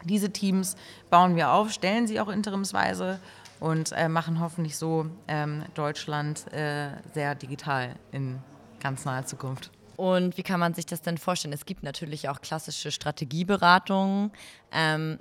diese 0.05 0.31
Teams 0.31 0.77
bauen 1.11 1.37
wir 1.37 1.53
auf, 1.53 1.71
stellen 1.71 2.07
sie 2.07 2.21
auch 2.21 2.29
interimsweise 2.29 3.19
und 3.61 3.93
äh, 3.93 4.09
machen 4.09 4.41
hoffentlich 4.41 4.77
so 4.77 5.07
ähm, 5.29 5.65
Deutschland 5.75 6.53
äh, 6.53 6.91
sehr 7.15 7.35
digital 7.35 7.95
in 8.11 8.39
ganz 8.81 9.05
naher 9.05 9.27
Zukunft. 9.27 9.71
Und 9.97 10.37
wie 10.37 10.43
kann 10.43 10.59
man 10.59 10.75
sich 10.75 10.87
das 10.87 11.03
denn 11.03 11.19
vorstellen? 11.19 11.55
Es 11.55 11.65
gibt 11.65 11.83
natürlich 11.83 12.29
auch 12.29 12.41
klassische 12.41 12.91
Strategieberatungen. 12.91 14.33
Ähm, 14.73 15.19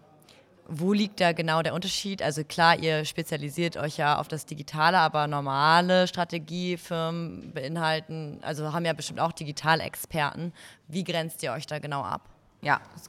wo 0.68 0.94
liegt 0.94 1.20
da 1.20 1.34
genau 1.34 1.62
der 1.62 1.74
Unterschied? 1.74 2.22
Also 2.22 2.44
klar, 2.44 2.80
ihr 2.80 3.04
spezialisiert 3.04 3.78
euch 3.78 3.98
ja 3.98 4.18
auf 4.18 4.28
das 4.28 4.46
Digitale, 4.46 4.98
aber 5.00 5.28
normale 5.28 6.08
Strategiefirmen 6.08 7.52
beinhalten, 7.54 8.40
also 8.42 8.72
haben 8.72 8.86
ja 8.86 8.94
bestimmt 8.94 9.20
auch 9.20 9.34
Digitalexperten. 9.34 10.54
Wie 10.88 11.04
grenzt 11.04 11.44
ihr 11.44 11.52
euch 11.52 11.68
da 11.68 11.80
genau 11.80 12.04
ab? 12.04 12.30
Ja, 12.62 12.80
das 12.96 13.08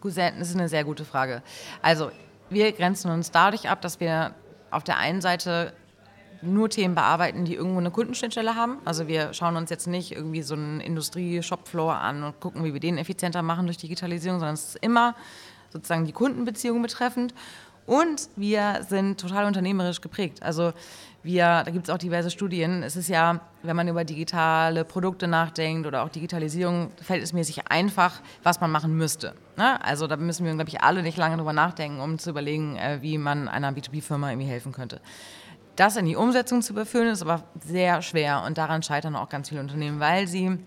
ist 0.49 0.57
eine 0.57 0.69
sehr 0.69 0.85
gute 0.85 1.05
Frage. 1.05 1.43
Also 1.83 2.11
wir 2.49 2.73
grenzen 2.73 3.11
uns 3.11 3.31
dadurch 3.31 3.69
ab, 3.69 3.81
dass 3.83 4.01
wir 4.01 4.35
auf 4.71 4.85
der 4.85 4.99
einen 4.99 5.21
Seite 5.21 5.75
nur 6.41 6.69
Themen 6.69 6.95
bearbeiten, 6.95 7.45
die 7.45 7.55
irgendwo 7.55 7.79
eine 7.79 7.91
Kundenschnittstelle 7.91 8.57
haben. 8.57 8.79
Also 8.85 9.07
wir 9.07 9.33
schauen 9.33 9.57
uns 9.57 9.71
jetzt 9.71 9.87
nicht 9.87 10.12
irgendwie 10.12 10.43
so 10.43 10.55
einen 10.55 10.81
Industrie-Shopfloor 10.81 11.95
an 11.95 12.25
und 12.25 12.41
gucken, 12.41 12.65
wie 12.65 12.73
wir 12.73 12.81
den 12.81 12.99
effizienter 12.99 13.43
machen 13.43 13.67
durch 13.67 13.79
Digitalisierung, 13.79 14.41
sondern 14.41 14.55
es 14.55 14.71
ist 14.71 14.77
immer 14.77 15.15
sozusagen 15.71 16.05
die 16.05 16.12
Kundenbeziehung 16.12 16.83
betreffend. 16.83 17.33
Und 17.87 18.29
wir 18.37 18.85
sind 18.88 19.21
total 19.21 19.45
unternehmerisch 19.45 20.01
geprägt. 20.01 20.43
Also 20.43 20.73
wir, 21.22 21.62
da 21.64 21.70
gibt 21.70 21.88
es 21.88 21.94
auch 21.94 21.98
diverse 21.98 22.30
Studien. 22.30 22.82
Es 22.82 22.96
ist 22.96 23.08
ja, 23.08 23.40
wenn 23.62 23.76
man 23.76 23.87
über 23.87 24.04
digitale 24.04 24.85
Produkte 24.85 25.28
nachdenkt 25.28 25.87
oder 25.87 26.02
auch 26.02 26.08
Digitalisierung, 26.08 26.90
fällt 27.00 27.22
es 27.22 27.32
mir 27.32 27.44
sich 27.44 27.68
einfach, 27.68 28.20
was 28.42 28.61
man 28.61 28.70
machen 28.70 28.96
müsste. 28.96 29.35
Ne? 29.56 29.82
Also 29.85 30.06
da 30.06 30.16
müssen 30.16 30.44
wir, 30.44 30.52
glaube 30.54 30.68
ich, 30.68 30.82
alle 30.82 31.02
nicht 31.02 31.16
lange 31.16 31.37
drüber 31.37 31.52
nachdenken, 31.52 32.00
um 32.00 32.18
zu 32.18 32.30
überlegen, 32.30 32.76
äh, 32.76 32.98
wie 33.02 33.18
man 33.18 33.48
einer 33.48 33.72
B2B-Firma 33.72 34.30
irgendwie 34.30 34.48
helfen 34.48 34.72
könnte. 34.72 35.00
Das 35.76 35.96
in 35.96 36.06
die 36.06 36.16
Umsetzung 36.16 36.61
zu 36.61 36.72
überführen, 36.72 37.08
ist 37.08 37.22
aber 37.22 37.44
sehr 37.64 38.02
schwer 38.02 38.42
und 38.46 38.58
daran 38.58 38.82
scheitern 38.82 39.16
auch 39.16 39.28
ganz 39.28 39.48
viele 39.48 39.61
Unternehmen, 39.61 40.00
weil 40.00 40.26
sie 40.28 40.58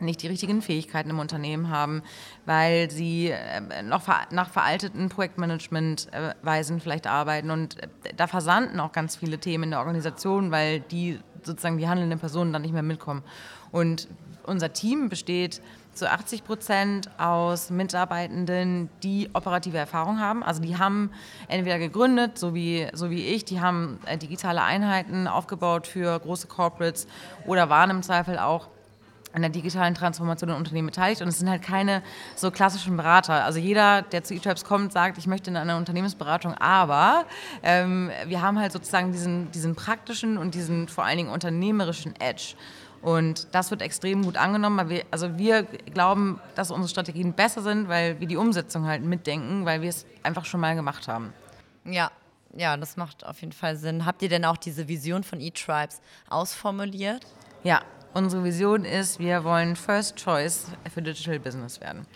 nicht 0.00 0.22
die 0.22 0.28
richtigen 0.28 0.62
Fähigkeiten 0.62 1.10
im 1.10 1.18
Unternehmen 1.18 1.68
haben, 1.68 2.02
weil 2.46 2.90
sie 2.90 3.30
äh, 3.30 3.82
noch 3.82 4.02
nach 4.30 4.50
veralteten 4.50 5.08
Projektmanagementweisen 5.08 6.80
vielleicht 6.80 7.06
arbeiten. 7.06 7.50
Und 7.50 7.82
äh, 7.82 7.88
da 8.16 8.26
versanden 8.26 8.80
auch 8.80 8.92
ganz 8.92 9.16
viele 9.16 9.38
Themen 9.38 9.64
in 9.64 9.70
der 9.70 9.80
Organisation, 9.80 10.50
weil 10.50 10.80
die 10.80 11.20
sozusagen 11.42 11.78
die 11.78 11.88
handelnden 11.88 12.18
Personen 12.18 12.52
dann 12.52 12.62
nicht 12.62 12.74
mehr 12.74 12.82
mitkommen. 12.82 13.22
Und 13.70 14.08
unser 14.44 14.72
Team 14.72 15.08
besteht 15.08 15.60
zu 15.94 16.10
80 16.10 16.44
Prozent 16.44 17.08
aus 17.18 17.70
Mitarbeitenden, 17.70 18.90
die 19.02 19.30
operative 19.32 19.78
Erfahrung 19.78 20.20
haben. 20.20 20.42
Also 20.42 20.60
die 20.60 20.76
haben 20.76 21.10
entweder 21.48 21.78
gegründet, 21.78 22.38
so 22.38 22.54
wie, 22.54 22.88
so 22.92 23.10
wie 23.10 23.24
ich, 23.26 23.44
die 23.44 23.60
haben 23.60 23.98
äh, 24.06 24.18
digitale 24.18 24.62
Einheiten 24.62 25.26
aufgebaut 25.28 25.86
für 25.86 26.18
große 26.18 26.48
Corporates 26.48 27.06
oder 27.46 27.70
waren 27.70 27.90
im 27.90 28.02
Zweifel 28.02 28.38
auch 28.38 28.68
an 29.34 29.42
der 29.42 29.50
digitalen 29.50 29.94
Transformation 29.94 30.50
in 30.50 30.56
Unternehmen 30.56 30.86
beteiligt 30.86 31.20
und 31.20 31.28
es 31.28 31.38
sind 31.38 31.50
halt 31.50 31.62
keine 31.62 32.02
so 32.36 32.50
klassischen 32.50 32.96
Berater. 32.96 33.44
Also 33.44 33.58
jeder, 33.58 34.02
der 34.02 34.22
zu 34.22 34.34
eTribes 34.34 34.64
kommt, 34.64 34.92
sagt, 34.92 35.18
ich 35.18 35.26
möchte 35.26 35.50
in 35.50 35.56
einer 35.56 35.76
Unternehmensberatung, 35.76 36.54
aber 36.54 37.26
ähm, 37.62 38.10
wir 38.26 38.40
haben 38.40 38.58
halt 38.58 38.72
sozusagen 38.72 39.12
diesen, 39.12 39.50
diesen 39.50 39.74
praktischen 39.74 40.38
und 40.38 40.54
diesen 40.54 40.88
vor 40.88 41.04
allen 41.04 41.18
Dingen 41.18 41.30
unternehmerischen 41.30 42.14
Edge. 42.20 42.54
Und 43.02 43.48
das 43.52 43.70
wird 43.70 43.82
extrem 43.82 44.22
gut 44.22 44.38
angenommen, 44.38 44.78
weil 44.78 44.88
wir, 44.88 45.04
also 45.10 45.36
wir 45.36 45.64
glauben, 45.64 46.40
dass 46.54 46.70
unsere 46.70 46.88
Strategien 46.88 47.34
besser 47.34 47.60
sind, 47.60 47.88
weil 47.88 48.18
wir 48.18 48.26
die 48.26 48.36
Umsetzung 48.36 48.86
halt 48.86 49.02
mitdenken, 49.02 49.66
weil 49.66 49.82
wir 49.82 49.90
es 49.90 50.06
einfach 50.22 50.46
schon 50.46 50.60
mal 50.60 50.74
gemacht 50.74 51.06
haben. 51.06 51.34
Ja, 51.84 52.10
ja, 52.56 52.76
das 52.76 52.96
macht 52.96 53.26
auf 53.26 53.40
jeden 53.40 53.52
Fall 53.52 53.76
Sinn. 53.76 54.06
Habt 54.06 54.22
ihr 54.22 54.28
denn 54.28 54.44
auch 54.44 54.56
diese 54.56 54.88
Vision 54.88 55.22
von 55.22 55.40
E-Tribes 55.40 56.00
ausformuliert? 56.30 57.26
Ja, 57.62 57.82
unsere 58.14 58.44
Vision 58.44 58.84
ist, 58.84 59.18
wir 59.18 59.44
wollen 59.44 59.76
First 59.76 60.16
Choice 60.16 60.66
für 60.92 61.02
Digital 61.02 61.38
Business 61.38 61.80
werden. 61.80 62.06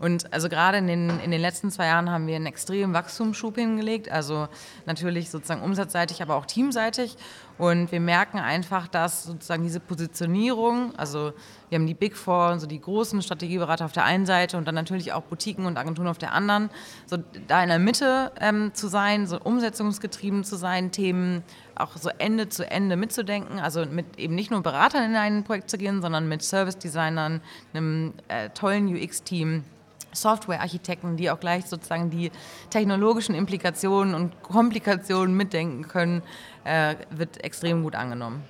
Und 0.00 0.32
also 0.32 0.48
gerade 0.48 0.78
in 0.78 0.86
den, 0.86 1.20
in 1.20 1.30
den 1.30 1.40
letzten 1.40 1.70
zwei 1.70 1.86
Jahren 1.86 2.10
haben 2.10 2.26
wir 2.26 2.36
einen 2.36 2.46
extremen 2.46 2.92
Wachstumsschub 2.92 3.56
hingelegt, 3.56 4.10
also 4.10 4.48
natürlich 4.86 5.30
sozusagen 5.30 5.62
umsatzseitig, 5.62 6.20
aber 6.20 6.34
auch 6.34 6.46
teamseitig. 6.46 7.16
Und 7.56 7.92
wir 7.92 8.00
merken 8.00 8.38
einfach, 8.38 8.88
dass 8.88 9.24
sozusagen 9.24 9.62
diese 9.62 9.78
Positionierung, 9.78 10.92
also 10.96 11.32
wir 11.68 11.78
haben 11.78 11.86
die 11.86 11.94
Big 11.94 12.16
Four, 12.16 12.58
so 12.58 12.66
die 12.66 12.80
großen 12.80 13.22
Strategieberater 13.22 13.84
auf 13.84 13.92
der 13.92 14.04
einen 14.04 14.26
Seite 14.26 14.58
und 14.58 14.66
dann 14.66 14.74
natürlich 14.74 15.12
auch 15.12 15.22
Boutiquen 15.22 15.66
und 15.66 15.76
Agenturen 15.76 16.08
auf 16.08 16.18
der 16.18 16.32
anderen, 16.32 16.70
so 17.06 17.16
da 17.46 17.62
in 17.62 17.68
der 17.68 17.78
Mitte 17.78 18.32
ähm, 18.40 18.74
zu 18.74 18.88
sein, 18.88 19.28
so 19.28 19.38
umsetzungsgetrieben 19.40 20.42
zu 20.42 20.56
sein, 20.56 20.90
Themen 20.90 21.44
auch 21.76 21.96
so 21.96 22.10
Ende 22.18 22.48
zu 22.48 22.68
Ende 22.68 22.96
mitzudenken, 22.96 23.58
also 23.58 23.84
mit 23.86 24.18
eben 24.18 24.34
nicht 24.34 24.50
nur 24.50 24.62
Beratern 24.62 25.04
in 25.04 25.16
ein 25.16 25.44
Projekt 25.44 25.70
zu 25.70 25.78
gehen, 25.78 26.02
sondern 26.02 26.28
mit 26.28 26.42
Service-Designern, 26.42 27.40
einem 27.72 28.14
äh, 28.28 28.50
tollen 28.50 28.88
UX-Team, 28.88 29.64
Software-Architekten, 30.12 31.16
die 31.16 31.30
auch 31.30 31.40
gleich 31.40 31.66
sozusagen 31.66 32.10
die 32.10 32.30
technologischen 32.70 33.34
Implikationen 33.34 34.14
und 34.14 34.42
Komplikationen 34.42 35.36
mitdenken 35.36 35.88
können, 35.88 36.22
äh, 36.64 36.94
wird 37.10 37.42
extrem 37.42 37.82
gut 37.82 37.94
angenommen. 37.94 38.44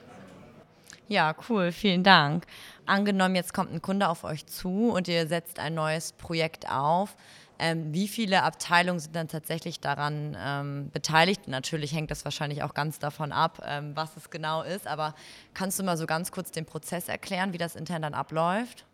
Ja, 1.08 1.34
cool, 1.48 1.70
vielen 1.72 2.02
Dank. 2.02 2.46
Angenommen, 2.86 3.34
jetzt 3.34 3.52
kommt 3.52 3.72
ein 3.72 3.82
Kunde 3.82 4.08
auf 4.08 4.24
euch 4.24 4.46
zu 4.46 4.90
und 4.90 5.08
ihr 5.08 5.26
setzt 5.26 5.58
ein 5.58 5.74
neues 5.74 6.12
Projekt 6.12 6.70
auf. 6.70 7.16
Ähm, 7.58 7.92
wie 7.92 8.08
viele 8.08 8.42
Abteilungen 8.42 9.00
sind 9.00 9.14
dann 9.14 9.28
tatsächlich 9.28 9.80
daran 9.80 10.36
ähm, 10.38 10.90
beteiligt? 10.92 11.48
Natürlich 11.48 11.92
hängt 11.92 12.10
das 12.10 12.24
wahrscheinlich 12.24 12.62
auch 12.62 12.74
ganz 12.74 12.98
davon 12.98 13.32
ab, 13.32 13.62
ähm, 13.66 13.92
was 13.94 14.16
es 14.16 14.30
genau 14.30 14.62
ist. 14.62 14.86
Aber 14.86 15.14
kannst 15.54 15.78
du 15.78 15.82
mal 15.82 15.96
so 15.96 16.06
ganz 16.06 16.32
kurz 16.32 16.50
den 16.50 16.66
Prozess 16.66 17.08
erklären, 17.08 17.52
wie 17.52 17.58
das 17.58 17.76
intern 17.76 18.02
dann 18.02 18.14
abläuft? 18.14 18.84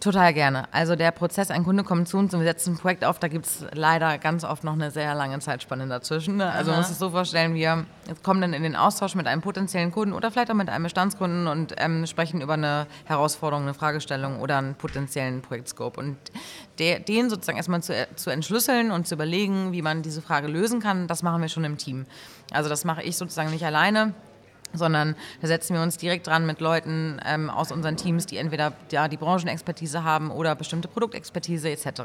Total 0.00 0.32
gerne. 0.32 0.66
Also 0.72 0.96
der 0.96 1.10
Prozess, 1.10 1.50
ein 1.50 1.62
Kunde 1.62 1.84
kommt 1.84 2.08
zu 2.08 2.16
uns 2.16 2.32
und 2.32 2.40
wir 2.40 2.46
setzen 2.46 2.72
ein 2.72 2.78
Projekt 2.78 3.04
auf, 3.04 3.18
da 3.18 3.28
gibt 3.28 3.44
es 3.44 3.66
leider 3.74 4.16
ganz 4.16 4.44
oft 4.44 4.64
noch 4.64 4.72
eine 4.72 4.90
sehr 4.90 5.14
lange 5.14 5.38
Zeitspanne 5.40 5.86
dazwischen. 5.88 6.38
Ne? 6.38 6.50
Also 6.50 6.70
man 6.70 6.80
muss 6.80 6.88
es 6.88 6.98
so 6.98 7.10
vorstellen, 7.10 7.54
wir 7.54 7.84
kommen 8.22 8.40
dann 8.40 8.54
in 8.54 8.62
den 8.62 8.76
Austausch 8.76 9.14
mit 9.14 9.26
einem 9.26 9.42
potenziellen 9.42 9.92
Kunden 9.92 10.14
oder 10.14 10.30
vielleicht 10.30 10.50
auch 10.50 10.54
mit 10.54 10.70
einem 10.70 10.84
Bestandskunden 10.84 11.46
und 11.46 11.74
ähm, 11.76 12.06
sprechen 12.06 12.40
über 12.40 12.54
eine 12.54 12.86
Herausforderung, 13.04 13.64
eine 13.64 13.74
Fragestellung 13.74 14.40
oder 14.40 14.56
einen 14.56 14.74
potenziellen 14.74 15.42
Projektscope. 15.42 16.00
Und 16.00 16.16
der, 16.78 17.00
den 17.00 17.28
sozusagen 17.28 17.58
erstmal 17.58 17.82
zu, 17.82 17.92
zu 18.16 18.30
entschlüsseln 18.30 18.92
und 18.92 19.06
zu 19.06 19.14
überlegen, 19.14 19.72
wie 19.72 19.82
man 19.82 20.00
diese 20.00 20.22
Frage 20.22 20.48
lösen 20.48 20.80
kann, 20.80 21.08
das 21.08 21.22
machen 21.22 21.42
wir 21.42 21.50
schon 21.50 21.64
im 21.64 21.76
Team. 21.76 22.06
Also 22.52 22.70
das 22.70 22.86
mache 22.86 23.02
ich 23.02 23.18
sozusagen 23.18 23.50
nicht 23.50 23.66
alleine 23.66 24.14
sondern 24.72 25.16
da 25.40 25.48
setzen 25.48 25.74
wir 25.74 25.82
uns 25.82 25.96
direkt 25.96 26.26
dran 26.26 26.46
mit 26.46 26.60
Leuten 26.60 27.20
ähm, 27.24 27.50
aus 27.50 27.72
unseren 27.72 27.96
Teams, 27.96 28.26
die 28.26 28.36
entweder 28.36 28.72
ja, 28.90 29.08
die 29.08 29.16
Branchenexpertise 29.16 30.04
haben 30.04 30.30
oder 30.30 30.54
bestimmte 30.54 30.88
Produktexpertise 30.88 31.70
etc. 31.70 32.02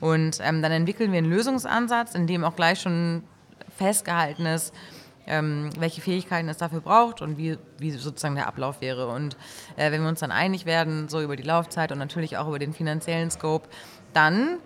Und 0.00 0.38
ähm, 0.42 0.62
dann 0.62 0.72
entwickeln 0.72 1.12
wir 1.12 1.18
einen 1.18 1.30
Lösungsansatz, 1.30 2.14
in 2.14 2.26
dem 2.26 2.44
auch 2.44 2.56
gleich 2.56 2.80
schon 2.80 3.22
festgehalten 3.76 4.46
ist, 4.46 4.74
ähm, 5.26 5.70
welche 5.78 6.00
Fähigkeiten 6.00 6.48
es 6.48 6.58
dafür 6.58 6.80
braucht 6.80 7.22
und 7.22 7.38
wie, 7.38 7.56
wie 7.78 7.90
sozusagen 7.92 8.34
der 8.34 8.46
Ablauf 8.46 8.80
wäre. 8.80 9.08
Und 9.08 9.36
äh, 9.76 9.90
wenn 9.90 10.02
wir 10.02 10.08
uns 10.08 10.20
dann 10.20 10.30
einig 10.30 10.66
werden, 10.66 11.08
so 11.08 11.20
über 11.20 11.36
die 11.36 11.42
Laufzeit 11.42 11.92
und 11.92 11.98
natürlich 11.98 12.36
auch 12.36 12.48
über 12.48 12.58
den 12.58 12.74
finanziellen 12.74 13.30
Scope, 13.30 13.68
dann 14.12 14.58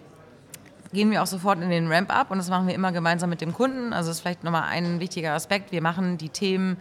gehen 0.93 1.11
wir 1.11 1.23
auch 1.23 1.27
sofort 1.27 1.61
in 1.61 1.71
den 1.71 1.91
Ramp-up 1.93 2.31
und 2.31 2.39
das 2.39 2.49
machen 2.49 2.67
wir 2.67 2.75
immer 2.75 2.93
gemeinsam 2.93 3.31
mit 3.31 3.41
dem 3.41 3.53
Kunden. 3.53 3.93
Also 3.93 4.09
das 4.09 4.17
ist 4.17 4.23
vielleicht 4.23 4.45
nochmal 4.45 4.65
ein 4.65 5.01
wichtiger 5.01 5.35
Aspekt. 5.35 5.71
Wir 5.71 5.83
machen 5.83 6.19
die 6.19 6.31
Themen 6.31 6.79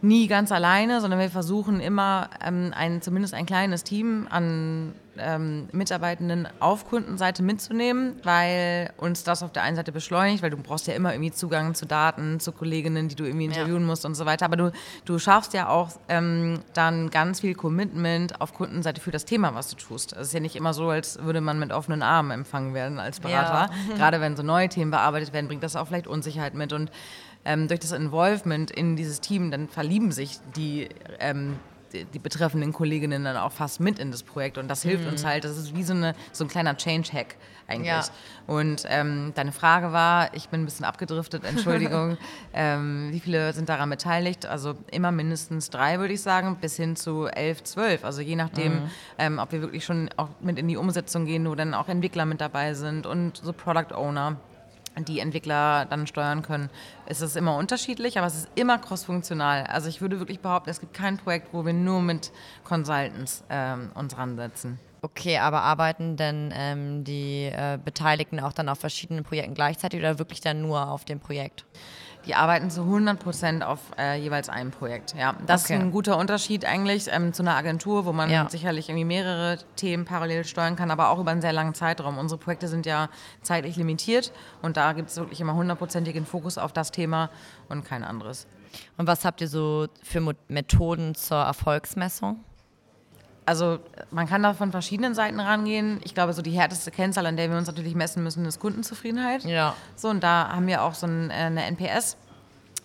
nie 0.00 0.28
ganz 0.28 0.52
alleine, 0.52 1.00
sondern 1.00 1.18
wir 1.18 1.30
versuchen 1.30 1.80
immer 1.80 2.30
ähm, 2.44 2.72
ein, 2.76 3.02
zumindest 3.02 3.34
ein 3.34 3.46
kleines 3.46 3.84
Team 3.84 4.26
an 4.30 4.94
ähm, 5.18 5.68
Mitarbeitenden 5.72 6.48
auf 6.60 6.88
Kundenseite 6.88 7.42
mitzunehmen, 7.42 8.14
weil 8.22 8.92
uns 8.96 9.24
das 9.24 9.42
auf 9.42 9.52
der 9.52 9.62
einen 9.62 9.76
Seite 9.76 9.92
beschleunigt, 9.92 10.42
weil 10.42 10.50
du 10.50 10.56
brauchst 10.56 10.86
ja 10.86 10.94
immer 10.94 11.12
irgendwie 11.12 11.32
Zugang 11.32 11.74
zu 11.74 11.86
Daten, 11.86 12.40
zu 12.40 12.52
Kolleginnen, 12.52 13.08
die 13.08 13.14
du 13.14 13.24
irgendwie 13.24 13.46
interviewen 13.46 13.80
ja. 13.80 13.86
musst 13.86 14.04
und 14.04 14.14
so 14.14 14.26
weiter. 14.26 14.44
Aber 14.44 14.56
du, 14.56 14.72
du 15.04 15.18
schaffst 15.18 15.54
ja 15.54 15.68
auch 15.68 15.90
ähm, 16.08 16.60
dann 16.72 17.10
ganz 17.10 17.40
viel 17.40 17.54
Commitment 17.54 18.40
auf 18.40 18.54
Kundenseite 18.54 19.00
für 19.00 19.10
das 19.10 19.24
Thema, 19.24 19.54
was 19.54 19.68
du 19.68 19.76
tust. 19.76 20.12
Es 20.12 20.28
ist 20.28 20.32
ja 20.32 20.40
nicht 20.40 20.56
immer 20.56 20.74
so, 20.74 20.88
als 20.88 21.22
würde 21.22 21.40
man 21.40 21.58
mit 21.58 21.72
offenen 21.72 22.02
Armen 22.02 22.30
empfangen 22.30 22.74
werden 22.74 22.98
als 22.98 23.20
Berater. 23.20 23.72
Ja. 23.88 23.96
Gerade 23.96 24.20
wenn 24.20 24.36
so 24.36 24.42
neue 24.42 24.68
Themen 24.68 24.90
bearbeitet 24.90 25.32
werden, 25.32 25.48
bringt 25.48 25.62
das 25.62 25.76
auch 25.76 25.88
vielleicht 25.88 26.06
Unsicherheit 26.06 26.54
mit 26.54 26.72
und 26.72 26.90
ähm, 27.48 27.66
durch 27.66 27.80
das 27.80 27.92
Involvement 27.92 28.70
in 28.70 28.94
dieses 28.94 29.20
Team, 29.20 29.50
dann 29.50 29.68
verlieben 29.68 30.12
sich 30.12 30.38
die, 30.54 30.90
ähm, 31.18 31.56
die, 31.94 32.04
die, 32.04 32.18
betreffenden 32.18 32.74
Kolleginnen 32.74 33.24
dann 33.24 33.38
auch 33.38 33.52
fast 33.52 33.80
mit 33.80 33.98
in 33.98 34.10
das 34.10 34.22
Projekt 34.22 34.58
und 34.58 34.68
das 34.68 34.82
hilft 34.82 35.04
mhm. 35.04 35.12
uns 35.12 35.24
halt, 35.24 35.44
das 35.44 35.56
ist 35.56 35.74
wie 35.74 35.82
so, 35.82 35.94
eine, 35.94 36.14
so 36.30 36.44
ein 36.44 36.48
kleiner 36.48 36.76
Change-Hack 36.76 37.36
eigentlich. 37.66 37.88
Ja. 37.88 38.04
Und 38.46 38.84
ähm, 38.88 39.32
deine 39.34 39.52
Frage 39.52 39.92
war, 39.92 40.34
ich 40.34 40.50
bin 40.50 40.60
ein 40.60 40.64
bisschen 40.66 40.84
abgedriftet, 40.84 41.44
Entschuldigung, 41.44 42.18
ähm, 42.52 43.08
wie 43.12 43.20
viele 43.20 43.54
sind 43.54 43.70
daran 43.70 43.88
beteiligt? 43.88 44.44
Also 44.44 44.74
immer 44.90 45.10
mindestens 45.10 45.70
drei, 45.70 46.00
würde 46.00 46.12
ich 46.12 46.20
sagen, 46.20 46.58
bis 46.60 46.76
hin 46.76 46.96
zu 46.96 47.28
elf, 47.28 47.62
zwölf. 47.64 48.04
Also 48.04 48.20
je 48.20 48.36
nachdem, 48.36 48.74
mhm. 48.74 48.90
ähm, 49.16 49.38
ob 49.38 49.52
wir 49.52 49.62
wirklich 49.62 49.86
schon 49.86 50.10
auch 50.18 50.28
mit 50.40 50.58
in 50.58 50.68
die 50.68 50.76
Umsetzung 50.76 51.24
gehen, 51.24 51.48
wo 51.48 51.54
dann 51.54 51.72
auch 51.72 51.88
Entwickler 51.88 52.26
mit 52.26 52.42
dabei 52.42 52.74
sind 52.74 53.06
und 53.06 53.38
so 53.38 53.54
Product 53.54 53.94
Owner 53.94 54.36
die 55.04 55.20
Entwickler 55.20 55.86
dann 55.86 56.06
steuern 56.06 56.42
können. 56.42 56.70
Es 57.06 57.20
ist 57.20 57.36
immer 57.36 57.56
unterschiedlich, 57.56 58.18
aber 58.18 58.26
es 58.26 58.34
ist 58.34 58.48
immer 58.54 58.78
crossfunktional. 58.78 59.64
Also 59.64 59.88
ich 59.88 60.00
würde 60.00 60.18
wirklich 60.18 60.40
behaupten, 60.40 60.70
es 60.70 60.80
gibt 60.80 60.94
kein 60.94 61.16
Projekt, 61.16 61.48
wo 61.52 61.64
wir 61.64 61.72
nur 61.72 62.00
mit 62.00 62.32
Consultants 62.64 63.44
ähm, 63.50 63.90
uns 63.94 64.16
ransetzen. 64.16 64.78
Okay, 65.00 65.38
aber 65.38 65.62
arbeiten 65.62 66.16
denn 66.16 66.52
ähm, 66.56 67.04
die 67.04 67.44
äh, 67.44 67.78
Beteiligten 67.82 68.40
auch 68.40 68.52
dann 68.52 68.68
auf 68.68 68.80
verschiedenen 68.80 69.22
Projekten 69.22 69.54
gleichzeitig 69.54 70.00
oder 70.00 70.18
wirklich 70.18 70.40
dann 70.40 70.60
nur 70.60 70.88
auf 70.88 71.04
dem 71.04 71.20
Projekt? 71.20 71.64
Die 72.28 72.34
arbeiten 72.34 72.70
zu 72.70 72.82
100 72.82 73.18
Prozent 73.18 73.64
auf 73.64 73.80
äh, 73.98 74.20
jeweils 74.20 74.50
einem 74.50 74.70
Projekt. 74.70 75.14
Ja, 75.18 75.34
das 75.46 75.64
okay. 75.64 75.74
ist 75.74 75.80
ein 75.80 75.90
guter 75.90 76.18
Unterschied 76.18 76.66
eigentlich 76.66 77.08
ähm, 77.10 77.32
zu 77.32 77.42
einer 77.42 77.56
Agentur, 77.56 78.04
wo 78.04 78.12
man 78.12 78.28
ja. 78.30 78.48
sicherlich 78.50 78.90
irgendwie 78.90 79.06
mehrere 79.06 79.58
Themen 79.76 80.04
parallel 80.04 80.44
steuern 80.44 80.76
kann, 80.76 80.90
aber 80.90 81.08
auch 81.08 81.18
über 81.18 81.30
einen 81.30 81.40
sehr 81.40 81.54
langen 81.54 81.72
Zeitraum. 81.72 82.18
Unsere 82.18 82.38
Projekte 82.38 82.68
sind 82.68 82.84
ja 82.84 83.08
zeitlich 83.40 83.76
limitiert 83.76 84.30
und 84.60 84.76
da 84.76 84.92
gibt 84.92 85.08
es 85.08 85.16
wirklich 85.16 85.40
immer 85.40 85.54
hundertprozentigen 85.54 86.26
Fokus 86.26 86.58
auf 86.58 86.74
das 86.74 86.90
Thema 86.92 87.30
und 87.70 87.86
kein 87.86 88.04
anderes. 88.04 88.46
Und 88.98 89.06
was 89.06 89.24
habt 89.24 89.40
ihr 89.40 89.48
so 89.48 89.86
für 90.02 90.34
Methoden 90.48 91.14
zur 91.14 91.38
Erfolgsmessung? 91.38 92.44
Also 93.48 93.78
man 94.10 94.28
kann 94.28 94.42
da 94.42 94.52
von 94.52 94.70
verschiedenen 94.70 95.14
Seiten 95.14 95.40
rangehen. 95.40 96.00
Ich 96.04 96.14
glaube, 96.14 96.34
so 96.34 96.42
die 96.42 96.50
härteste 96.50 96.90
Kennzahl, 96.90 97.24
an 97.24 97.36
der 97.36 97.50
wir 97.50 97.56
uns 97.56 97.66
natürlich 97.66 97.94
messen 97.94 98.22
müssen, 98.22 98.44
ist 98.44 98.60
Kundenzufriedenheit. 98.60 99.44
Ja. 99.44 99.74
So, 99.96 100.10
und 100.10 100.22
da 100.22 100.50
haben 100.50 100.66
wir 100.66 100.82
auch 100.82 100.94
so 100.94 101.06
äh, 101.06 101.30
eine 101.30 101.64
NPS. 101.64 102.16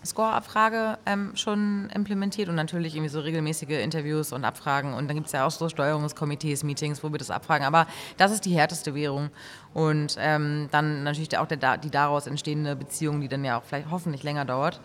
Score-Abfrage 0.04 0.98
ähm, 1.06 1.32
schon 1.34 1.88
implementiert 1.94 2.48
und 2.48 2.56
natürlich 2.56 2.94
irgendwie 2.94 3.08
so 3.08 3.20
regelmäßige 3.20 3.82
Interviews 3.82 4.32
und 4.32 4.44
Abfragen. 4.44 4.92
Und 4.92 5.08
dann 5.08 5.16
gibt 5.16 5.28
es 5.28 5.32
ja 5.32 5.46
auch 5.46 5.50
so 5.50 5.68
Steuerungskomitees, 5.68 6.62
Meetings, 6.62 7.02
wo 7.02 7.10
wir 7.10 7.18
das 7.18 7.30
abfragen. 7.30 7.66
Aber 7.66 7.86
das 8.18 8.30
ist 8.30 8.44
die 8.44 8.54
härteste 8.54 8.94
Währung. 8.94 9.30
Und 9.74 10.16
ähm, 10.20 10.68
dann 10.70 11.02
natürlich 11.02 11.36
auch 11.36 11.46
der, 11.46 11.76
die 11.78 11.90
daraus 11.90 12.26
entstehende 12.26 12.76
Beziehung, 12.76 13.20
die 13.20 13.28
dann 13.28 13.44
ja 13.44 13.58
auch 13.58 13.64
vielleicht 13.64 13.90
hoffentlich 13.90 14.22
länger 14.22 14.44
dauert. 14.44 14.80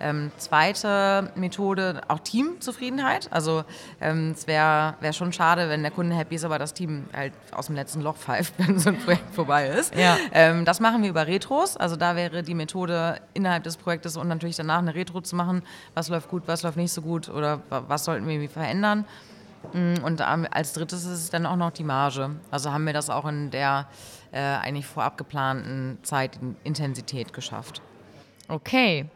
Ähm, 0.00 0.32
zweite 0.36 1.30
Methode, 1.34 2.02
auch 2.08 2.18
Teamzufriedenheit. 2.18 3.28
Also 3.30 3.64
ähm, 4.00 4.32
es 4.32 4.46
wäre 4.46 4.94
wär 5.00 5.12
schon 5.12 5.32
schade, 5.32 5.68
wenn 5.70 5.82
der 5.82 5.92
Kunde 5.92 6.14
happy 6.14 6.34
ist, 6.34 6.44
aber 6.44 6.58
das 6.58 6.74
Team 6.74 7.04
halt 7.14 7.32
aus 7.52 7.66
dem 7.66 7.74
letzten 7.74 8.02
Loch 8.02 8.16
pfeift, 8.18 8.54
wenn 8.58 8.78
so 8.78 8.90
ein 8.90 8.98
Projekt 8.98 9.34
vorbei 9.34 9.68
ist. 9.68 9.94
Ja. 9.94 10.18
Ähm, 10.32 10.64
das 10.66 10.80
machen 10.80 11.02
wir 11.02 11.08
über 11.08 11.26
Retros. 11.26 11.76
Also 11.78 11.96
da 11.96 12.16
wäre 12.16 12.42
die 12.42 12.54
Methode 12.54 13.20
innerhalb 13.32 13.62
des 13.64 13.78
Projektes 13.78 14.16
und 14.18 14.28
natürlich 14.28 14.56
danach 14.56 14.78
eine 14.78 14.94
Retro 14.94 15.22
zu 15.22 15.36
machen. 15.36 15.62
Was 15.94 16.08
läuft 16.08 16.28
gut, 16.28 16.42
was 16.46 16.62
läuft 16.62 16.76
nicht 16.76 16.92
so 16.92 17.00
gut 17.00 17.30
oder 17.30 17.62
was 17.70 18.04
sollten 18.04 18.26
wir 18.26 18.34
irgendwie 18.34 18.52
verändern. 18.52 19.06
Mm, 19.72 20.04
und 20.04 20.20
als 20.20 20.72
drittes 20.74 21.04
ist 21.04 21.18
es 21.18 21.30
dann 21.30 21.46
auch 21.46 21.56
noch 21.56 21.70
die 21.70 21.84
Marge. 21.84 22.30
Also 22.50 22.72
haben 22.72 22.84
wir 22.84 22.92
das 22.92 23.10
auch 23.10 23.24
in 23.26 23.50
der 23.50 23.86
äh, 24.34 24.38
eigentlich 24.38 24.86
vorab 24.86 25.16
geplanten 25.16 25.98
Zeitintensität 26.02 27.32
geschafft. 27.32 27.80
Okay 28.48 29.06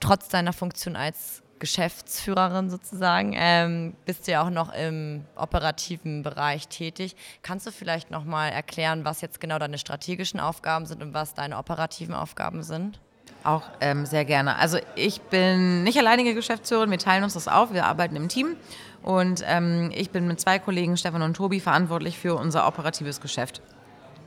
trotz 0.00 0.28
deiner 0.28 0.52
Funktion 0.52 0.96
als 0.96 1.42
Geschäftsführerin 1.58 2.70
sozusagen, 2.70 3.34
ähm, 3.36 3.94
bist 4.06 4.26
du 4.26 4.32
ja 4.32 4.42
auch 4.42 4.50
noch 4.50 4.72
im 4.72 5.26
operativen 5.36 6.22
Bereich 6.22 6.68
tätig. 6.68 7.14
Kannst 7.42 7.66
du 7.66 7.70
vielleicht 7.70 8.10
noch 8.10 8.24
mal 8.24 8.48
erklären, 8.48 9.04
was 9.04 9.20
jetzt 9.20 9.40
genau 9.40 9.58
deine 9.58 9.76
strategischen 9.76 10.40
Aufgaben 10.40 10.86
sind 10.86 11.02
und 11.02 11.12
was 11.12 11.34
deine 11.34 11.58
operativen 11.58 12.14
Aufgaben 12.14 12.62
sind? 12.62 12.98
Auch 13.44 13.62
ähm, 13.80 14.06
sehr 14.06 14.24
gerne. 14.24 14.56
Also 14.56 14.78
ich 14.96 15.20
bin 15.20 15.84
nicht 15.84 15.98
alleinige 15.98 16.34
Geschäftsführerin, 16.34 16.90
wir 16.90 16.98
teilen 16.98 17.24
uns 17.24 17.34
das 17.34 17.46
auf, 17.46 17.74
wir 17.74 17.84
arbeiten 17.84 18.16
im 18.16 18.28
Team 18.28 18.56
und 19.02 19.44
ähm, 19.46 19.90
ich 19.94 20.10
bin 20.10 20.26
mit 20.26 20.40
zwei 20.40 20.58
Kollegen, 20.58 20.96
Stefan 20.96 21.20
und 21.22 21.34
Tobi, 21.34 21.60
verantwortlich 21.60 22.18
für 22.18 22.36
unser 22.36 22.66
operatives 22.66 23.20
Geschäft. 23.20 23.60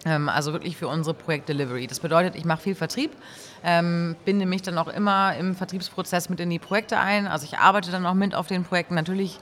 Ähm, 0.05 0.29
also 0.29 0.53
wirklich 0.53 0.77
für 0.77 0.87
unsere 0.87 1.13
Projekt-Delivery. 1.13 1.87
Das 1.87 1.99
bedeutet, 1.99 2.35
ich 2.35 2.45
mache 2.45 2.61
viel 2.61 2.75
Vertrieb, 2.75 3.11
ähm, 3.63 4.15
binde 4.25 4.45
mich 4.45 4.61
dann 4.61 4.77
auch 4.77 4.87
immer 4.87 5.35
im 5.35 5.55
Vertriebsprozess 5.55 6.29
mit 6.29 6.39
in 6.39 6.49
die 6.49 6.59
Projekte 6.59 6.99
ein. 6.99 7.27
Also 7.27 7.45
ich 7.45 7.57
arbeite 7.57 7.91
dann 7.91 8.05
auch 8.05 8.13
mit 8.13 8.35
auf 8.35 8.47
den 8.47 8.63
Projekten. 8.63 8.95
Natürlich 8.95 9.39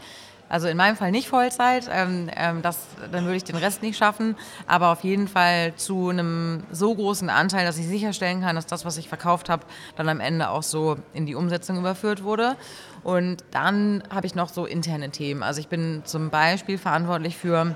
also 0.51 0.67
in 0.67 0.75
meinem 0.75 0.97
Fall 0.97 1.11
nicht 1.11 1.29
Vollzeit, 1.29 1.89
ähm, 1.89 2.29
ähm, 2.35 2.61
das, 2.61 2.87
dann 3.09 3.23
würde 3.23 3.37
ich 3.37 3.45
den 3.45 3.55
Rest 3.55 3.81
nicht 3.81 3.97
schaffen, 3.97 4.35
aber 4.67 4.89
auf 4.89 5.01
jeden 5.01 5.29
Fall 5.29 5.73
zu 5.77 6.09
einem 6.09 6.63
so 6.69 6.93
großen 6.93 7.29
Anteil, 7.29 7.65
dass 7.65 7.77
ich 7.77 7.87
sicherstellen 7.87 8.41
kann, 8.41 8.57
dass 8.57 8.65
das, 8.65 8.83
was 8.83 8.97
ich 8.97 9.07
verkauft 9.07 9.47
habe, 9.47 9.63
dann 9.95 10.09
am 10.09 10.19
Ende 10.19 10.49
auch 10.49 10.63
so 10.63 10.97
in 11.13 11.25
die 11.25 11.35
Umsetzung 11.35 11.77
überführt 11.77 12.25
wurde. 12.25 12.57
Und 13.05 13.45
dann 13.51 14.03
habe 14.13 14.27
ich 14.27 14.35
noch 14.35 14.49
so 14.49 14.65
interne 14.65 15.09
Themen. 15.11 15.41
Also 15.41 15.61
ich 15.61 15.69
bin 15.69 16.01
zum 16.03 16.29
Beispiel 16.29 16.77
verantwortlich 16.77 17.37
für 17.37 17.73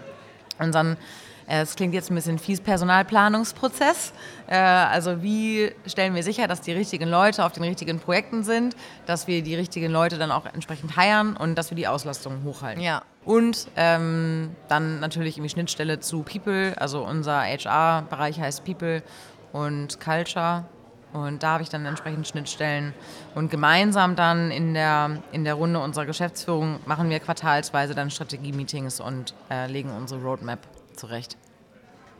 unseren 0.60 0.98
es 1.48 1.76
klingt 1.76 1.94
jetzt 1.94 2.10
ein 2.10 2.16
bisschen 2.16 2.40
fies, 2.40 2.60
Personalplanungsprozess. 2.60 4.14
Äh, 4.48 4.56
also 4.58 5.22
wie 5.22 5.72
stellen 5.86 6.16
wir 6.16 6.24
sicher, 6.24 6.48
dass 6.48 6.62
die 6.62 6.72
richtigen 6.72 7.08
Leute 7.08 7.46
auf 7.46 7.52
den 7.52 7.64
richtigen 7.64 8.00
Projekten 8.00 8.44
sind, 8.44 8.76
dass 9.06 9.28
wir 9.28 9.44
die 9.44 9.56
richtigen 9.56 9.92
Leute 9.92 10.18
dann 10.18 10.32
auch 10.32 10.46
entsprechend 10.46 10.96
heiern 10.98 11.38
und 11.38 11.56
dass 11.56 11.70
wir 11.70 11.76
die 11.76 11.88
Auslastung 11.88 12.44
hochhalten. 12.44 12.82
Ja. 12.82 13.04
Und 13.26 13.68
ähm, 13.76 14.56
dann 14.68 15.00
natürlich 15.00 15.36
die 15.36 15.50
Schnittstelle 15.50 16.00
zu 16.00 16.24
People, 16.24 16.74
also 16.78 17.04
unser 17.04 17.42
HR-Bereich 17.42 18.40
heißt 18.40 18.64
People 18.64 19.04
und 19.52 20.00
Culture. 20.00 20.66
Und 21.14 21.44
da 21.44 21.54
habe 21.54 21.64
ich 21.64 21.70
dann 21.70 21.86
entsprechend 21.86 22.28
Schnittstellen. 22.28 22.94
Und 23.36 23.50
gemeinsam 23.50 24.18
dann 24.18 24.52
in 24.52 24.74
der, 24.74 25.22
in 25.32 25.46
der 25.46 25.54
Runde 25.54 25.80
unserer 25.80 26.06
Geschäftsführung 26.06 26.80
machen 26.86 27.10
wir 27.10 27.20
quartalsweise 27.20 27.96
dann 27.96 28.12
Strategie-Meetings 28.12 29.00
und 29.00 29.34
äh, 29.50 29.68
legen 29.68 29.92
unsere 29.92 30.22
Roadmap 30.22 30.60
zurecht. 30.98 31.38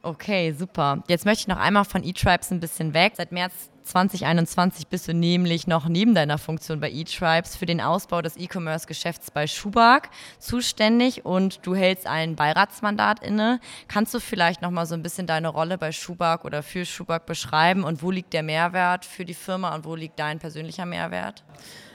Okay, 0.06 0.52
super. 0.52 1.04
Jetzt 1.08 1.26
möchte 1.26 1.42
ich 1.42 1.48
noch 1.48 1.58
einmal 1.58 1.84
von 1.84 2.04
eTribes 2.04 2.52
ein 2.52 2.60
bisschen 2.60 2.94
weg. 2.94 3.14
Seit 3.16 3.32
März 3.32 3.72
2021 3.86 4.88
bist 4.88 5.08
du 5.08 5.16
nämlich 5.16 5.66
noch 5.66 5.88
neben 5.88 6.14
deiner 6.14 6.38
Funktion 6.38 6.80
bei 6.80 6.92
eTribes 6.92 7.56
für 7.56 7.66
den 7.66 7.82
Ausbau 7.82 8.22
des 8.22 8.38
E-Commerce-Geschäfts 8.38 9.32
bei 9.32 9.48
Schubak 9.48 10.10
zuständig 10.38 11.26
und 11.26 11.66
du 11.66 11.74
hältst 11.74 12.06
ein 12.06 12.36
Beiratsmandat 12.36 13.24
inne. 13.24 13.60
Kannst 13.88 14.14
du 14.14 14.20
vielleicht 14.20 14.62
noch 14.62 14.70
mal 14.70 14.86
so 14.86 14.94
ein 14.94 15.02
bisschen 15.02 15.26
deine 15.26 15.48
Rolle 15.48 15.80
bei 15.80 15.92
Schubak 15.92 16.46
oder 16.46 16.62
für 16.62 16.86
Schubak 16.86 17.26
beschreiben 17.26 17.84
und 17.84 18.04
wo 18.04 18.12
liegt 18.12 18.34
der 18.34 18.44
Mehrwert 18.44 19.06
für 19.06 19.26
die 19.26 19.34
Firma 19.34 19.74
und 19.74 19.86
wo 19.86 19.96
liegt 19.96 20.20
dein 20.20 20.38
persönlicher 20.38 20.86
Mehrwert? 20.86 21.44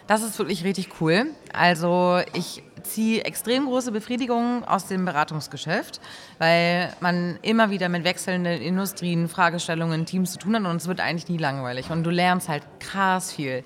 Das 0.09 0.23
ist 0.23 0.37
wirklich 0.41 0.65
richtig 0.65 1.01
cool. 1.01 1.27
Also 1.53 2.21
ich 2.33 2.65
ziehe 2.83 3.25
extrem 3.25 3.67
große 3.67 3.93
Befriedigung 3.93 4.65
aus 4.65 4.87
dem 4.87 5.05
Beratungsgeschäft, 5.05 6.01
weil 6.39 6.93
man 7.01 7.39
immer 7.43 7.71
wieder 7.71 7.89
mit 7.89 8.05
wechselnden 8.05 8.61
Industrien, 8.61 9.29
Fragestellungen, 9.29 10.07
Teams 10.07 10.33
zu 10.33 10.39
tun 10.39 10.57
hat 10.57 10.65
und 10.65 10.77
es 10.77 10.89
wird 10.89 11.01
eigentlich 11.01 11.29
nie 11.29 11.39
langweilig 11.39 11.91
und 11.91 12.05
du 12.05 12.11
lernst 12.11 12.49
halt 12.49 12.63
krass 12.79 13.33
viel. 13.33 13.65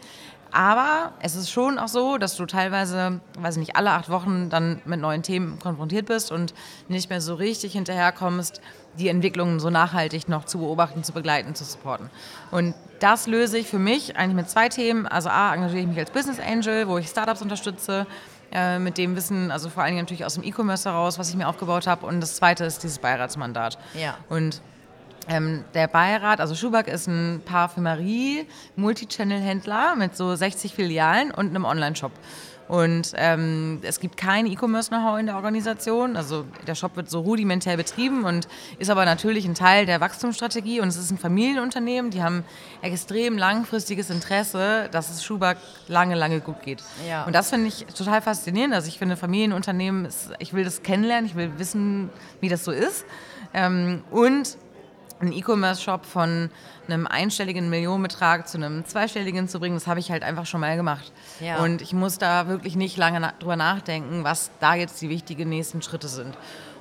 Aber 0.55 1.15
es 1.21 1.35
ist 1.35 1.51
schon 1.51 1.81
auch 1.81 1.89
so, 1.89 2.17
dass 2.17 2.37
du 2.37 2.47
teilweise, 2.47 3.21
weiß 3.41 3.57
ich 3.57 3.61
nicht, 3.61 3.77
alle 3.77 3.91
acht 3.91 4.09
Wochen 4.09 4.51
dann 4.51 4.81
mit 4.85 5.01
neuen 5.01 5.25
Themen 5.25 5.59
konfrontiert 5.59 6.07
bist 6.07 6.31
und 6.31 6.55
nicht 6.87 7.11
mehr 7.11 7.21
so 7.21 7.35
richtig 7.35 7.73
hinterherkommst, 7.73 8.61
die 8.97 9.09
Entwicklungen 9.09 9.59
so 9.59 9.69
nachhaltig 9.69 10.29
noch 10.29 10.45
zu 10.45 10.59
beobachten, 10.59 11.03
zu 11.03 11.13
begleiten, 11.13 11.57
zu 11.57 11.65
supporten. 11.65 12.09
Und 12.53 12.75
das 13.05 13.27
löse 13.27 13.59
ich 13.59 13.69
für 13.69 13.79
mich 13.79 14.17
eigentlich 14.17 14.35
mit 14.35 14.49
zwei 14.49 14.71
Themen. 14.71 15.07
Also 15.07 15.29
A, 15.29 15.53
engagiere 15.53 15.81
ich 15.83 15.87
mich 15.87 15.99
als 15.99 16.11
Business 16.11 16.41
Angel, 16.41 16.89
wo 16.89 16.97
ich 16.97 17.07
Startups 17.07 17.43
unterstütze, 17.43 18.07
äh, 18.51 18.79
mit 18.79 18.97
dem 18.97 19.15
Wissen, 19.15 19.51
also 19.51 19.69
vor 19.69 19.83
allen 19.83 19.93
Dingen 19.93 20.05
natürlich 20.05 20.25
aus 20.25 20.35
dem 20.35 20.43
E-Commerce 20.43 20.89
heraus, 20.89 21.19
was 21.19 21.29
ich 21.29 21.37
mir 21.37 21.47
aufgebaut 21.47 21.87
habe. 21.87 22.07
Und 22.07 22.23
das 22.23 22.37
zweite 22.37 22.65
ist 22.65 22.83
dieses 22.83 22.99
Beiratsmandat. 22.99 23.77
Ja. 23.93 24.17
Und 24.31 24.63
ähm, 25.29 25.65
der 25.75 25.87
Beirat, 25.87 26.41
also 26.41 26.55
Schuback 26.55 26.89
ist 26.89 27.07
ein 27.07 27.43
Parfümerie, 27.45 28.47
Multichannel-Händler 28.77 29.97
mit 29.97 30.17
so 30.17 30.35
60 30.35 30.73
Filialen 30.73 31.31
und 31.31 31.51
einem 31.51 31.67
Online-Shop. 31.67 32.13
Und 32.69 33.13
ähm, 33.17 33.81
es 33.83 34.01
gibt 34.01 34.17
kein 34.17 34.47
E-Commerce-Know-how 34.47 35.19
in 35.19 35.27
der 35.27 35.37
Organisation. 35.37 36.17
Also 36.17 36.47
der 36.67 36.75
Shop 36.75 36.97
wird 36.97 37.11
so 37.11 37.21
rudimentär 37.21 37.77
betrieben 37.77 38.25
und 38.25 38.49
ist 38.79 38.91
aber 38.91 39.05
natürlich 39.05 39.45
ein 39.45 39.55
Teil 39.55 39.85
der 39.87 40.01
Wachstumsstrategie. 40.01 40.81
Und 40.81 40.89
es 40.89 40.97
ist 40.97 41.11
ein 41.11 41.19
Familienunternehmen. 41.19 42.11
Die 42.11 42.23
haben 42.23 42.45
extrem 42.81 43.37
langfristiges 43.37 44.09
Interesse, 44.11 44.89
dass 44.91 45.11
es 45.11 45.23
Schuback 45.23 45.59
lange, 45.89 46.15
lange 46.15 46.41
gut 46.41 46.63
geht. 46.63 46.83
Ja. 47.09 47.25
Und 47.25 47.35
das 47.35 47.51
finde 47.51 47.69
ich 47.69 47.85
total 47.87 48.23
faszinierend. 48.23 48.75
Also 48.75 48.89
ich 48.89 48.99
finde 48.99 49.17
Familienunternehmen, 49.17 50.07
ist, 50.07 50.31
ich 50.39 50.55
will 50.55 50.65
das 50.65 50.83
kennenlernen, 50.83 51.27
ich 51.27 51.35
will 51.35 51.53
wissen, 51.59 52.09
wie 52.41 52.49
das 52.49 52.65
so 52.65 52.71
ist. 52.71 53.05
Ähm, 53.53 54.03
und 54.11 54.57
einen 55.21 55.33
E-Commerce-Shop 55.33 56.05
von 56.05 56.51
einem 56.87 57.07
einstelligen 57.07 57.71
Millionenbetrag 57.71 58.47
zu 58.49 58.59
einem 58.59 58.85
zweistelligen 58.85 59.49
zu 59.49 59.59
bringen, 59.59 59.75
das 59.75 59.87
habe 59.87 60.01
ich 60.01 60.11
halt 60.11 60.23
einfach 60.23 60.47
schon 60.47 60.61
mal 60.61 60.77
gemacht. 60.77 61.13
Ja. 61.41 61.59
Und 61.59 61.81
ich 61.81 61.93
muss 61.93 62.19
da 62.19 62.49
wirklich 62.49 62.77
nicht 62.77 62.97
lange 62.97 63.21
na 63.21 63.33
drüber 63.39 63.57
nachdenken, 63.57 64.25
was 64.25 64.51
da 64.61 64.75
jetzt 64.75 65.01
die 65.01 65.09
wichtigen 65.09 65.49
nächsten 65.49 65.83
Schritte 65.83 66.09
sind. 66.09 66.37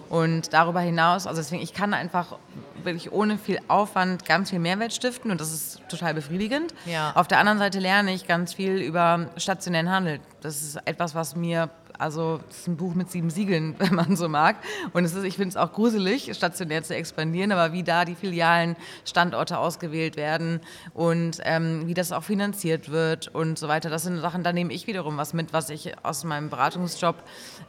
Und 0.10 0.54
darüber 0.54 0.82
hinaus, 0.82 1.26
also 1.26 1.42
deswegen, 1.42 1.64
ich 1.64 1.74
kann 1.74 1.94
einfach 1.94 2.38
wirklich 2.84 3.12
ohne 3.12 3.38
viel 3.38 3.60
Aufwand 3.68 4.26
ganz 4.26 4.52
viel 4.52 4.60
Mehrwert 4.60 4.94
stiften 4.94 5.32
und 5.32 5.42
das 5.42 5.52
ist 5.52 5.82
total 5.90 6.14
befriedigend. 6.14 6.74
Ja. 6.86 7.14
Auf 7.16 7.28
der 7.28 7.40
anderen 7.40 7.58
Seite 7.58 7.80
lerne 7.80 8.14
ich 8.14 8.28
ganz 8.28 8.54
viel 8.54 8.76
über 8.78 9.30
stationären 9.38 9.90
Handel. 9.90 10.20
Das 10.42 10.62
ist 10.62 10.76
etwas, 10.86 11.16
was 11.16 11.36
mir 11.36 11.70
also 12.04 12.42
es 12.50 12.60
ist 12.60 12.68
ein 12.68 12.76
Buch 12.76 12.94
mit 12.96 13.10
sieben 13.10 13.30
Siegeln, 13.30 13.76
wenn 13.80 13.96
man 13.96 14.16
so 14.16 14.28
mag. 14.28 14.58
Und 14.92 15.06
es 15.06 15.16
ist, 15.16 15.24
ich 15.24 15.36
finde 15.36 15.50
es 15.50 15.58
auch 15.58 15.72
gruselig, 15.72 16.30
stationär 16.36 16.84
zu 16.84 16.94
expandieren, 16.96 17.52
aber 17.52 17.74
wie 17.74 17.84
da 17.84 18.06
die 18.06 18.16
Filialen, 18.16 18.76
Standorte 19.06 19.58
ausgewählt 19.58 20.18
werden 20.18 20.60
und 20.94 21.40
ähm, 21.44 21.88
wie 21.88 21.94
das 21.94 22.12
auch 22.12 22.24
finanziert 22.24 22.92
wird 22.92 23.30
und 23.30 23.58
so 23.58 23.68
weiter. 23.68 23.90
Das 23.90 24.04
sind 24.04 24.20
Sachen, 24.20 24.44
da 24.44 24.52
nehme 24.52 24.74
ich 24.74 24.86
wiederum 24.86 25.18
was 25.18 25.34
mit, 25.34 25.54
was 25.54 25.70
ich 25.70 25.94
aus 26.04 26.26
meinem 26.26 26.50
Beratungsjob, 26.50 27.16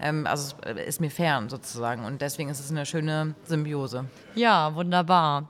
ähm, 0.00 0.26
also 0.26 0.56
ist 0.84 1.00
mir 1.00 1.10
fern 1.10 1.48
sozusagen. 1.48 2.04
Und 2.04 2.20
deswegen 2.20 2.50
ist 2.50 2.58
es 2.58 2.70
eine 2.70 2.86
schöne 2.86 3.34
Symbiose. 3.44 4.06
Ja, 4.34 4.74
wunderbar. 4.74 5.48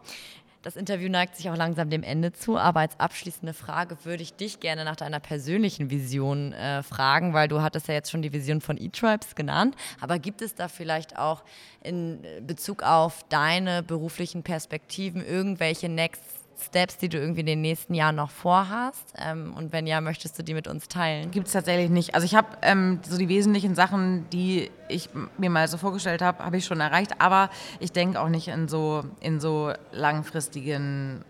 Das 0.64 0.76
Interview 0.76 1.10
neigt 1.10 1.36
sich 1.36 1.50
auch 1.50 1.56
langsam 1.56 1.90
dem 1.90 2.02
Ende 2.02 2.32
zu, 2.32 2.56
aber 2.56 2.80
als 2.80 2.98
abschließende 2.98 3.52
Frage 3.52 3.98
würde 4.04 4.22
ich 4.22 4.32
dich 4.32 4.60
gerne 4.60 4.86
nach 4.86 4.96
deiner 4.96 5.20
persönlichen 5.20 5.90
Vision 5.90 6.54
äh, 6.54 6.82
fragen, 6.82 7.34
weil 7.34 7.48
du 7.48 7.60
hattest 7.60 7.86
ja 7.86 7.92
jetzt 7.92 8.10
schon 8.10 8.22
die 8.22 8.32
Vision 8.32 8.62
von 8.62 8.78
E-Tribes 8.78 9.34
genannt, 9.34 9.76
aber 10.00 10.18
gibt 10.18 10.40
es 10.40 10.54
da 10.54 10.68
vielleicht 10.68 11.18
auch 11.18 11.44
in 11.82 12.24
Bezug 12.46 12.82
auf 12.82 13.26
deine 13.28 13.82
beruflichen 13.82 14.42
Perspektiven 14.42 15.22
irgendwelche 15.22 15.90
Next 15.90 16.22
Steps, 16.62 16.98
die 16.98 17.08
du 17.08 17.18
irgendwie 17.18 17.40
in 17.40 17.46
den 17.46 17.60
nächsten 17.60 17.94
Jahren 17.94 18.16
noch 18.16 18.30
vorhast? 18.30 19.14
Ähm, 19.16 19.54
und 19.56 19.72
wenn 19.72 19.86
ja, 19.86 20.00
möchtest 20.00 20.38
du 20.38 20.42
die 20.42 20.54
mit 20.54 20.68
uns 20.68 20.88
teilen? 20.88 21.30
Gibt 21.30 21.46
es 21.46 21.52
tatsächlich 21.52 21.90
nicht. 21.90 22.14
Also 22.14 22.24
ich 22.24 22.34
habe 22.34 22.48
ähm, 22.62 23.00
so 23.08 23.18
die 23.18 23.28
wesentlichen 23.28 23.74
Sachen, 23.74 24.28
die 24.30 24.70
ich 24.88 25.08
mir 25.38 25.50
mal 25.50 25.68
so 25.68 25.76
vorgestellt 25.76 26.22
habe, 26.22 26.44
habe 26.44 26.56
ich 26.56 26.64
schon 26.64 26.80
erreicht. 26.80 27.20
Aber 27.20 27.50
ich 27.80 27.92
denke 27.92 28.20
auch 28.20 28.28
nicht 28.28 28.48
in 28.48 28.68
so, 28.68 29.04
in 29.20 29.40
so 29.40 29.72
langfristigen 29.92 31.24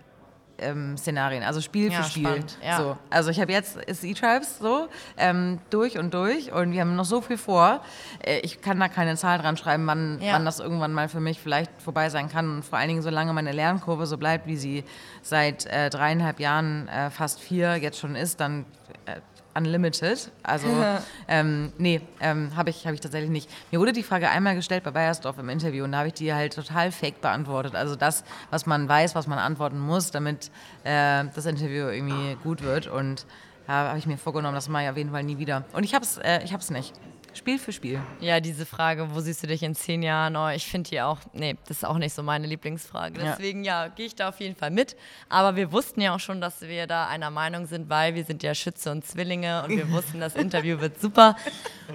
ähm, 0.58 0.96
Szenarien, 0.96 1.42
also 1.42 1.60
Spiel 1.60 1.90
ja, 1.92 2.02
für 2.02 2.10
Spiel. 2.10 2.24
Spannend, 2.26 2.58
ja. 2.64 2.76
So. 2.76 2.96
Also 3.10 3.30
ich 3.30 3.40
habe 3.40 3.52
jetzt 3.52 3.78
E-Tribes 4.02 4.58
so 4.58 4.88
ähm, 5.16 5.58
durch 5.70 5.98
und 5.98 6.14
durch 6.14 6.52
und 6.52 6.72
wir 6.72 6.80
haben 6.80 6.96
noch 6.96 7.04
so 7.04 7.20
viel 7.20 7.38
vor. 7.38 7.80
Äh, 8.24 8.38
ich 8.40 8.60
kann 8.60 8.78
da 8.80 8.88
keine 8.88 9.16
Zahl 9.16 9.38
dran 9.38 9.56
schreiben, 9.56 9.86
wann, 9.86 10.20
Ja. 10.20 10.34
wann 10.34 10.44
das 10.44 10.60
irgendwann 10.60 10.92
mal 10.92 11.08
für 11.08 11.20
mich 11.20 11.40
vielleicht 11.40 11.70
vorbei 11.82 12.08
sein 12.08 12.28
kann 12.28 12.56
und 12.56 12.64
vor 12.64 12.78
allen 12.78 12.88
Dingen 12.88 13.02
solange 13.02 13.32
meine 13.32 13.52
Lernkurve 13.52 14.06
so 14.06 14.16
bleibt, 14.16 14.46
wie 14.46 14.56
sie 14.56 14.84
seit 15.22 15.66
äh, 15.66 15.90
dreieinhalb 15.90 16.40
Jahren, 16.40 16.88
äh, 16.88 17.10
fast 17.10 17.40
vier 17.40 17.76
jetzt 17.76 17.98
schon 17.98 18.14
ist, 18.16 18.40
dann 18.40 18.64
äh, 19.06 19.20
unlimited. 19.54 20.30
Also 20.42 20.68
ähm, 21.28 21.72
nee, 21.78 22.00
ähm, 22.20 22.54
habe 22.56 22.70
ich, 22.70 22.86
hab 22.86 22.94
ich 22.94 23.00
tatsächlich 23.00 23.30
nicht. 23.30 23.50
Mir 23.70 23.80
wurde 23.80 23.92
die 23.92 24.02
Frage 24.02 24.28
einmal 24.28 24.54
gestellt 24.54 24.84
bei 24.84 24.90
Bayersdorf 24.90 25.38
im 25.38 25.48
Interview 25.48 25.84
und 25.84 25.92
da 25.92 25.98
habe 25.98 26.08
ich 26.08 26.14
die 26.14 26.32
halt 26.32 26.54
total 26.54 26.92
fake 26.92 27.20
beantwortet. 27.20 27.74
Also 27.74 27.96
das, 27.96 28.24
was 28.50 28.66
man 28.66 28.88
weiß, 28.88 29.14
was 29.14 29.26
man 29.26 29.38
antworten 29.38 29.78
muss, 29.78 30.10
damit 30.10 30.50
äh, 30.84 31.24
das 31.34 31.46
Interview 31.46 31.88
irgendwie 31.88 32.36
gut 32.42 32.62
wird. 32.62 32.86
Und 32.86 33.26
da 33.66 33.88
habe 33.88 33.98
ich 33.98 34.06
mir 34.06 34.18
vorgenommen, 34.18 34.54
das 34.54 34.68
mache 34.68 34.84
ich 34.84 34.90
auf 34.90 34.96
jeden 34.96 35.10
Fall 35.10 35.22
nie 35.22 35.38
wieder. 35.38 35.64
Und 35.72 35.84
ich 35.84 35.94
habe 35.94 36.04
es 36.04 36.18
äh, 36.18 36.42
ich 36.44 36.52
hab's 36.52 36.70
nicht. 36.70 36.92
Spiel 37.34 37.58
für 37.58 37.72
Spiel. 37.72 38.00
Ja, 38.20 38.40
diese 38.40 38.66
Frage, 38.66 39.08
wo 39.14 39.20
siehst 39.20 39.42
du 39.42 39.46
dich 39.46 39.62
in 39.62 39.74
zehn 39.74 40.02
Jahren? 40.02 40.36
Oh, 40.36 40.48
ich 40.48 40.66
finde 40.66 40.90
die 40.90 41.00
auch, 41.00 41.18
nee, 41.32 41.56
das 41.66 41.78
ist 41.78 41.84
auch 41.84 41.98
nicht 41.98 42.14
so 42.14 42.22
meine 42.22 42.46
Lieblingsfrage. 42.46 43.20
Ja. 43.20 43.32
Deswegen, 43.32 43.64
ja, 43.64 43.88
gehe 43.88 44.06
ich 44.06 44.14
da 44.14 44.28
auf 44.28 44.40
jeden 44.40 44.56
Fall 44.56 44.70
mit. 44.70 44.96
Aber 45.28 45.56
wir 45.56 45.72
wussten 45.72 46.00
ja 46.00 46.14
auch 46.14 46.20
schon, 46.20 46.40
dass 46.40 46.62
wir 46.62 46.86
da 46.86 47.06
einer 47.08 47.30
Meinung 47.30 47.66
sind, 47.66 47.88
weil 47.88 48.14
wir 48.14 48.24
sind 48.24 48.42
ja 48.42 48.54
Schütze 48.54 48.90
und 48.90 49.04
Zwillinge 49.04 49.64
und 49.64 49.70
wir 49.76 49.90
wussten, 49.92 50.20
das 50.20 50.36
Interview 50.36 50.80
wird 50.80 51.00
super. 51.00 51.36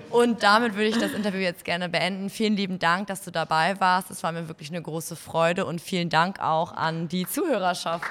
Und 0.09 0.43
damit 0.43 0.75
würde 0.75 0.87
ich 0.89 0.97
das 0.97 1.13
Interview 1.13 1.39
jetzt 1.39 1.65
gerne 1.65 1.89
beenden. 1.89 2.29
Vielen 2.29 2.55
lieben 2.55 2.79
Dank, 2.79 3.07
dass 3.07 3.23
du 3.23 3.31
dabei 3.31 3.79
warst. 3.79 4.11
Es 4.11 4.23
war 4.23 4.31
mir 4.31 4.47
wirklich 4.47 4.69
eine 4.69 4.81
große 4.81 5.15
Freude 5.15 5.65
und 5.65 5.81
vielen 5.81 6.09
Dank 6.09 6.39
auch 6.39 6.73
an 6.73 7.07
die 7.07 7.25
Zuhörerschaft. 7.25 8.05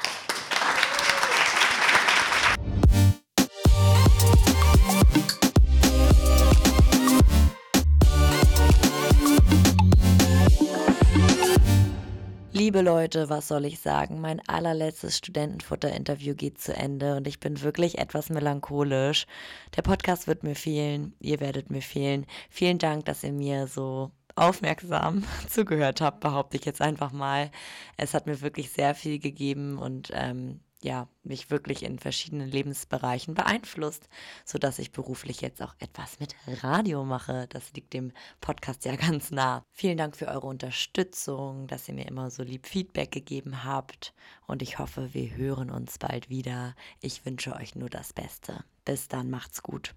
Liebe 12.79 12.91
Leute, 12.91 13.29
was 13.29 13.49
soll 13.49 13.65
ich 13.65 13.81
sagen? 13.81 14.21
Mein 14.21 14.41
allerletztes 14.47 15.17
Studentenfutter-Interview 15.19 16.37
geht 16.37 16.61
zu 16.61 16.73
Ende 16.77 17.17
und 17.17 17.27
ich 17.27 17.41
bin 17.41 17.61
wirklich 17.63 17.99
etwas 17.99 18.31
melancholisch. 18.31 19.27
Der 19.75 19.83
Podcast 19.83 20.29
wird 20.29 20.45
mir 20.45 20.55
fehlen, 20.55 21.13
ihr 21.19 21.41
werdet 21.41 21.73
mir 21.73 21.83
fehlen. 21.83 22.25
Vielen 22.51 22.79
Dank, 22.79 23.05
dass 23.07 23.25
ihr 23.25 23.33
mir 23.33 23.67
so 23.67 24.13
aufmerksam 24.37 25.25
zugehört 25.49 26.01
habt, 26.01 26.21
behaupte 26.21 26.57
ich 26.57 26.65
jetzt 26.67 26.81
einfach 26.81 27.11
mal. 27.11 27.51
Es 27.97 28.15
hat 28.15 28.27
mir 28.27 28.41
wirklich 28.43 28.71
sehr 28.71 28.95
viel 28.95 29.19
gegeben 29.19 29.77
und 29.79 30.13
ähm, 30.15 30.61
ja, 30.83 31.09
mich 31.23 31.51
wirklich 31.51 31.83
in 31.83 31.99
verschiedenen 31.99 32.49
Lebensbereichen 32.49 33.35
beeinflusst, 33.35 34.09
sodass 34.45 34.79
ich 34.79 34.93
beruflich 34.93 35.41
jetzt 35.41 35.63
auch 35.63 35.75
etwas 35.79 36.21
mit 36.21 36.35
Radio 36.63 37.05
mache. 37.05 37.47
Das 37.49 37.73
liegt 37.75 37.93
dem 37.93 38.13
Podcast 38.41 38.85
ja 38.85 38.97
ganz 38.97 39.31
nah. 39.31 39.65
Vielen 39.71 39.99
Dank 39.99 40.17
für 40.17 40.29
eure 40.29 40.47
Unterstützung, 40.47 41.67
dass 41.67 41.89
ihr 41.89 41.95
mir 41.95 42.07
immer 42.07 42.31
so 42.31 42.43
lieb 42.43 42.67
Feedback 42.67 43.11
gegeben 43.11 43.65
habt 43.65 44.15
und 44.47 44.63
ich 44.63 44.79
hoffe, 44.79 45.15
wir 45.15 45.37
hören 45.37 45.71
uns 45.71 45.99
bald 45.99 46.29
wieder. 46.29 46.75
Ich 47.01 47.25
wünsche 47.25 47.55
euch 47.55 47.75
nur 47.75 47.91
das 47.91 48.13
Beste. 48.13 48.65
Bis 48.85 49.09
dann, 49.09 49.31
macht's 49.31 49.63
gut. 49.63 49.95